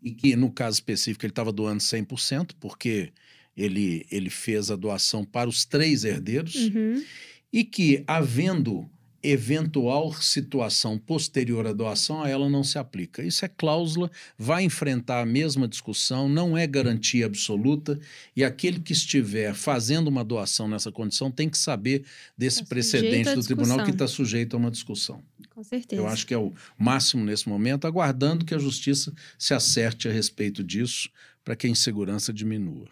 E 0.00 0.12
que, 0.12 0.36
no 0.36 0.50
caso 0.50 0.76
específico, 0.76 1.24
ele 1.24 1.32
estava 1.32 1.52
doando 1.52 1.82
100%, 1.82 2.52
porque 2.60 3.12
ele, 3.56 4.06
ele 4.10 4.30
fez 4.30 4.70
a 4.70 4.76
doação 4.76 5.24
para 5.24 5.48
os 5.48 5.64
três 5.64 6.04
herdeiros. 6.04 6.54
Uhum. 6.54 7.04
E 7.52 7.64
que, 7.64 8.04
havendo 8.06 8.88
eventual 9.22 10.12
situação 10.14 10.98
posterior 10.98 11.66
à 11.66 11.72
doação, 11.72 12.22
a 12.22 12.28
ela 12.28 12.48
não 12.50 12.64
se 12.64 12.78
aplica. 12.78 13.22
Isso 13.22 13.44
é 13.44 13.48
cláusula, 13.48 14.10
vai 14.36 14.64
enfrentar 14.64 15.20
a 15.20 15.26
mesma 15.26 15.68
discussão, 15.68 16.28
não 16.28 16.56
é 16.58 16.66
garantia 16.66 17.26
absoluta, 17.26 17.98
e 18.34 18.42
aquele 18.42 18.80
que 18.80 18.92
estiver 18.92 19.54
fazendo 19.54 20.08
uma 20.08 20.24
doação 20.24 20.68
nessa 20.68 20.90
condição 20.90 21.30
tem 21.30 21.48
que 21.48 21.58
saber 21.58 22.04
desse 22.36 22.60
tá 22.60 22.66
precedente 22.66 23.34
do 23.34 23.42
tribunal 23.42 23.84
que 23.84 23.90
está 23.90 24.08
sujeito 24.08 24.56
a 24.56 24.58
uma 24.58 24.70
discussão. 24.70 25.22
Com 25.50 25.62
certeza. 25.62 26.00
Eu 26.00 26.08
acho 26.08 26.26
que 26.26 26.34
é 26.34 26.38
o 26.38 26.52
máximo 26.76 27.24
nesse 27.24 27.48
momento, 27.48 27.86
aguardando 27.86 28.44
que 28.44 28.54
a 28.54 28.58
justiça 28.58 29.12
se 29.38 29.54
acerte 29.54 30.08
a 30.08 30.12
respeito 30.12 30.64
disso, 30.64 31.08
para 31.44 31.54
que 31.54 31.66
a 31.66 31.70
insegurança 31.70 32.32
diminua. 32.32 32.88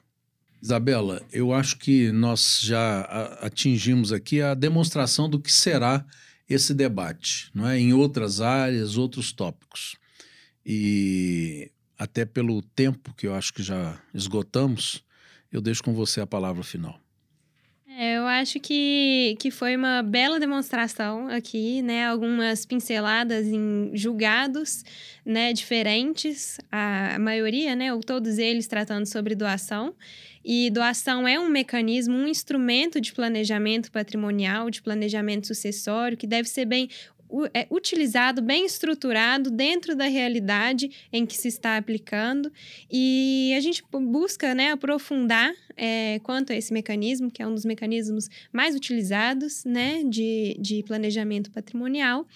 Isabela, 0.63 1.23
eu 1.33 1.53
acho 1.53 1.79
que 1.79 2.13
nós 2.13 2.61
já 2.63 3.03
atingimos 3.41 4.13
aqui 4.13 4.43
a 4.43 4.55
demonstração 4.55 5.29
do 5.29 5.41
que 5.41 5.51
será 5.51 6.05
esse 6.49 6.75
debate, 6.75 7.51
não 7.55 7.67
é? 7.67 7.79
Em 7.79 7.93
outras 7.93 8.41
áreas, 8.41 8.97
outros 8.97 9.33
tópicos. 9.33 9.97
E 10.67 11.71
até 11.99 12.25
pelo 12.25 12.61
tempo 12.61 13.15
que 13.15 13.27
eu 13.27 13.35
acho 13.35 13.55
que 13.55 13.63
já 13.63 13.99
esgotamos, 14.13 15.03
eu 15.51 15.61
deixo 15.61 15.83
com 15.83 15.95
você 15.95 16.21
a 16.21 16.27
palavra 16.27 16.63
final. 16.63 17.01
É, 17.99 18.17
eu 18.17 18.27
acho 18.27 18.59
que, 18.61 19.37
que 19.39 19.51
foi 19.51 19.77
uma 19.77 20.03
bela 20.03 20.41
demonstração 20.41 21.29
aqui, 21.29 21.83
né? 21.83 22.07
Algumas 22.07 22.65
pinceladas 22.65 23.47
em 23.47 23.91
julgados, 23.93 24.85
né? 25.25 25.53
Diferentes, 25.53 26.59
a 26.73 27.19
maioria, 27.19 27.77
né? 27.77 27.93
Ou 27.93 28.01
todos 28.01 28.39
eles 28.39 28.67
tratando 28.67 29.07
sobre 29.07 29.35
doação. 29.35 29.95
E 30.45 30.71
doação 30.71 31.29
é 31.29 31.39
um 31.39 31.49
mecanismo, 31.49 32.15
um 32.15 32.27
instrumento 32.27 33.01
de 33.01 33.13
planejamento 33.13 33.93
patrimonial, 33.93 34.71
de 34.71 34.81
planejamento 34.81 35.47
sucessório, 35.47 36.17
que 36.17 36.27
deve 36.27 36.49
ser 36.49 36.65
bem 36.65 36.89
é, 37.55 37.67
utilizado, 37.71 38.43
bem 38.43 38.65
estruturado 38.65 39.51
dentro 39.51 39.95
da 39.95 40.07
realidade 40.07 40.91
em 41.13 41.25
que 41.25 41.37
se 41.37 41.49
está 41.49 41.77
aplicando. 41.77 42.53
E 42.91 43.53
a 43.57 43.61
gente 43.61 43.83
busca 43.93 44.55
né, 44.55 44.73
aprofundar 44.73 45.53
é, 45.77 46.19
quanto 46.23 46.53
a 46.53 46.57
esse 46.57 46.73
mecanismo, 46.73 47.31
que 47.31 47.43
é 47.43 47.47
um 47.47 47.55
dos 47.55 47.65
mecanismos 47.65 48.29
mais 48.53 48.75
utilizados 48.75 49.65
né, 49.65 50.03
de, 50.05 50.57
de 50.61 50.83
planejamento 50.83 51.51
patrimonial. 51.51 52.27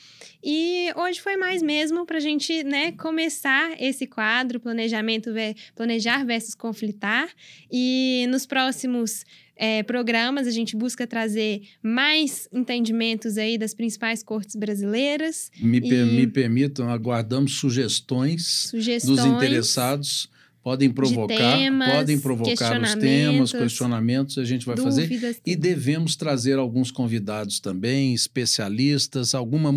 E 0.43 0.89
hoje 0.97 1.21
foi 1.21 1.37
mais 1.37 1.63
mesmo 1.63 2.07
para 2.07 2.19
a 2.19 2.21
gente 2.21 2.65
né, 2.65 2.93
começar 2.93 3.75
esse 3.81 4.07
quadro, 4.07 4.61
planejamento, 4.61 5.31
planejar 5.75 6.25
versus 6.25 6.55
conflitar. 6.55 7.29
E 7.71 8.27
nos 8.29 8.47
próximos 8.47 9.25
é, 9.57 9.83
programas, 9.83 10.47
a 10.47 10.51
gente 10.51 10.77
busca 10.77 11.07
trazer 11.07 11.63
mais 11.83 12.49
entendimentos 12.53 13.39
aí 13.39 13.57
das 13.57 13.75
principais 13.75 14.23
cortes 14.23 14.57
brasileiras. 14.57 15.51
Me, 15.61 15.79
e... 15.79 16.05
me 16.05 16.27
permitam, 16.27 16.89
aguardamos 16.89 17.59
sugestões, 17.59 18.69
sugestões 18.71 19.19
dos 19.19 19.27
interessados 19.27 20.29
podem 20.65 20.91
provocar, 20.91 21.59
temas, 21.59 21.93
podem 21.93 22.19
provocar 22.19 22.81
os 22.81 22.95
temas, 22.95 23.53
questionamentos, 23.53 24.39
a 24.39 24.45
gente 24.45 24.65
vai 24.65 24.75
fazer 24.75 25.11
e 25.45 25.55
devemos 25.55 26.17
trazer 26.17 26.57
alguns 26.59 26.91
convidados 26.91 27.61
também, 27.61 28.15
especialistas, 28.15 29.35
alguma 29.35 29.71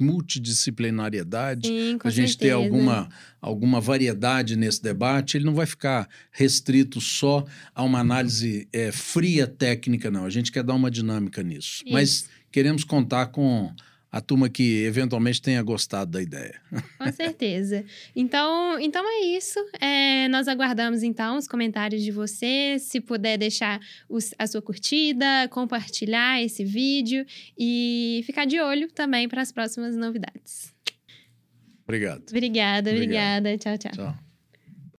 multidisciplinariedade, 0.00 1.70
para 1.98 2.08
a 2.08 2.10
gente 2.10 2.38
ter 2.38 2.52
alguma 2.52 3.10
alguma 3.38 3.82
variedade 3.82 4.56
nesse 4.56 4.82
debate. 4.82 5.36
Ele 5.36 5.44
não 5.44 5.54
vai 5.54 5.66
ficar 5.66 6.08
restrito 6.32 7.02
só 7.02 7.44
a 7.74 7.82
uma 7.82 8.00
análise 8.00 8.66
é, 8.72 8.90
fria 8.90 9.46
técnica, 9.46 10.10
não. 10.10 10.24
A 10.24 10.30
gente 10.30 10.50
quer 10.50 10.62
dar 10.62 10.72
uma 10.74 10.90
dinâmica 10.90 11.42
nisso, 11.42 11.82
Isso. 11.84 11.92
mas 11.92 12.30
queremos 12.50 12.82
contar 12.82 13.26
com 13.26 13.70
a 14.12 14.20
turma 14.20 14.48
que 14.48 14.84
eventualmente 14.84 15.40
tenha 15.40 15.62
gostado 15.62 16.10
da 16.10 16.22
ideia. 16.22 16.60
Com 16.98 17.12
certeza. 17.12 17.84
Então, 18.14 18.78
então 18.80 19.04
é 19.06 19.26
isso. 19.26 19.58
É, 19.80 20.28
nós 20.28 20.48
aguardamos 20.48 21.02
então 21.02 21.36
os 21.36 21.46
comentários 21.46 22.02
de 22.02 22.10
você. 22.10 22.76
Se 22.78 23.00
puder 23.00 23.38
deixar 23.38 23.80
os, 24.08 24.34
a 24.38 24.46
sua 24.46 24.60
curtida, 24.60 25.48
compartilhar 25.50 26.42
esse 26.42 26.64
vídeo 26.64 27.24
e 27.58 28.22
ficar 28.26 28.46
de 28.46 28.60
olho 28.60 28.90
também 28.90 29.28
para 29.28 29.42
as 29.42 29.52
próximas 29.52 29.96
novidades. 29.96 30.74
Obrigado. 31.84 32.22
Obrigada, 32.28 32.90
obrigada. 32.90 33.58
Tchau, 33.58 33.78
tchau. 33.78 33.92
Tchau. 33.92 34.29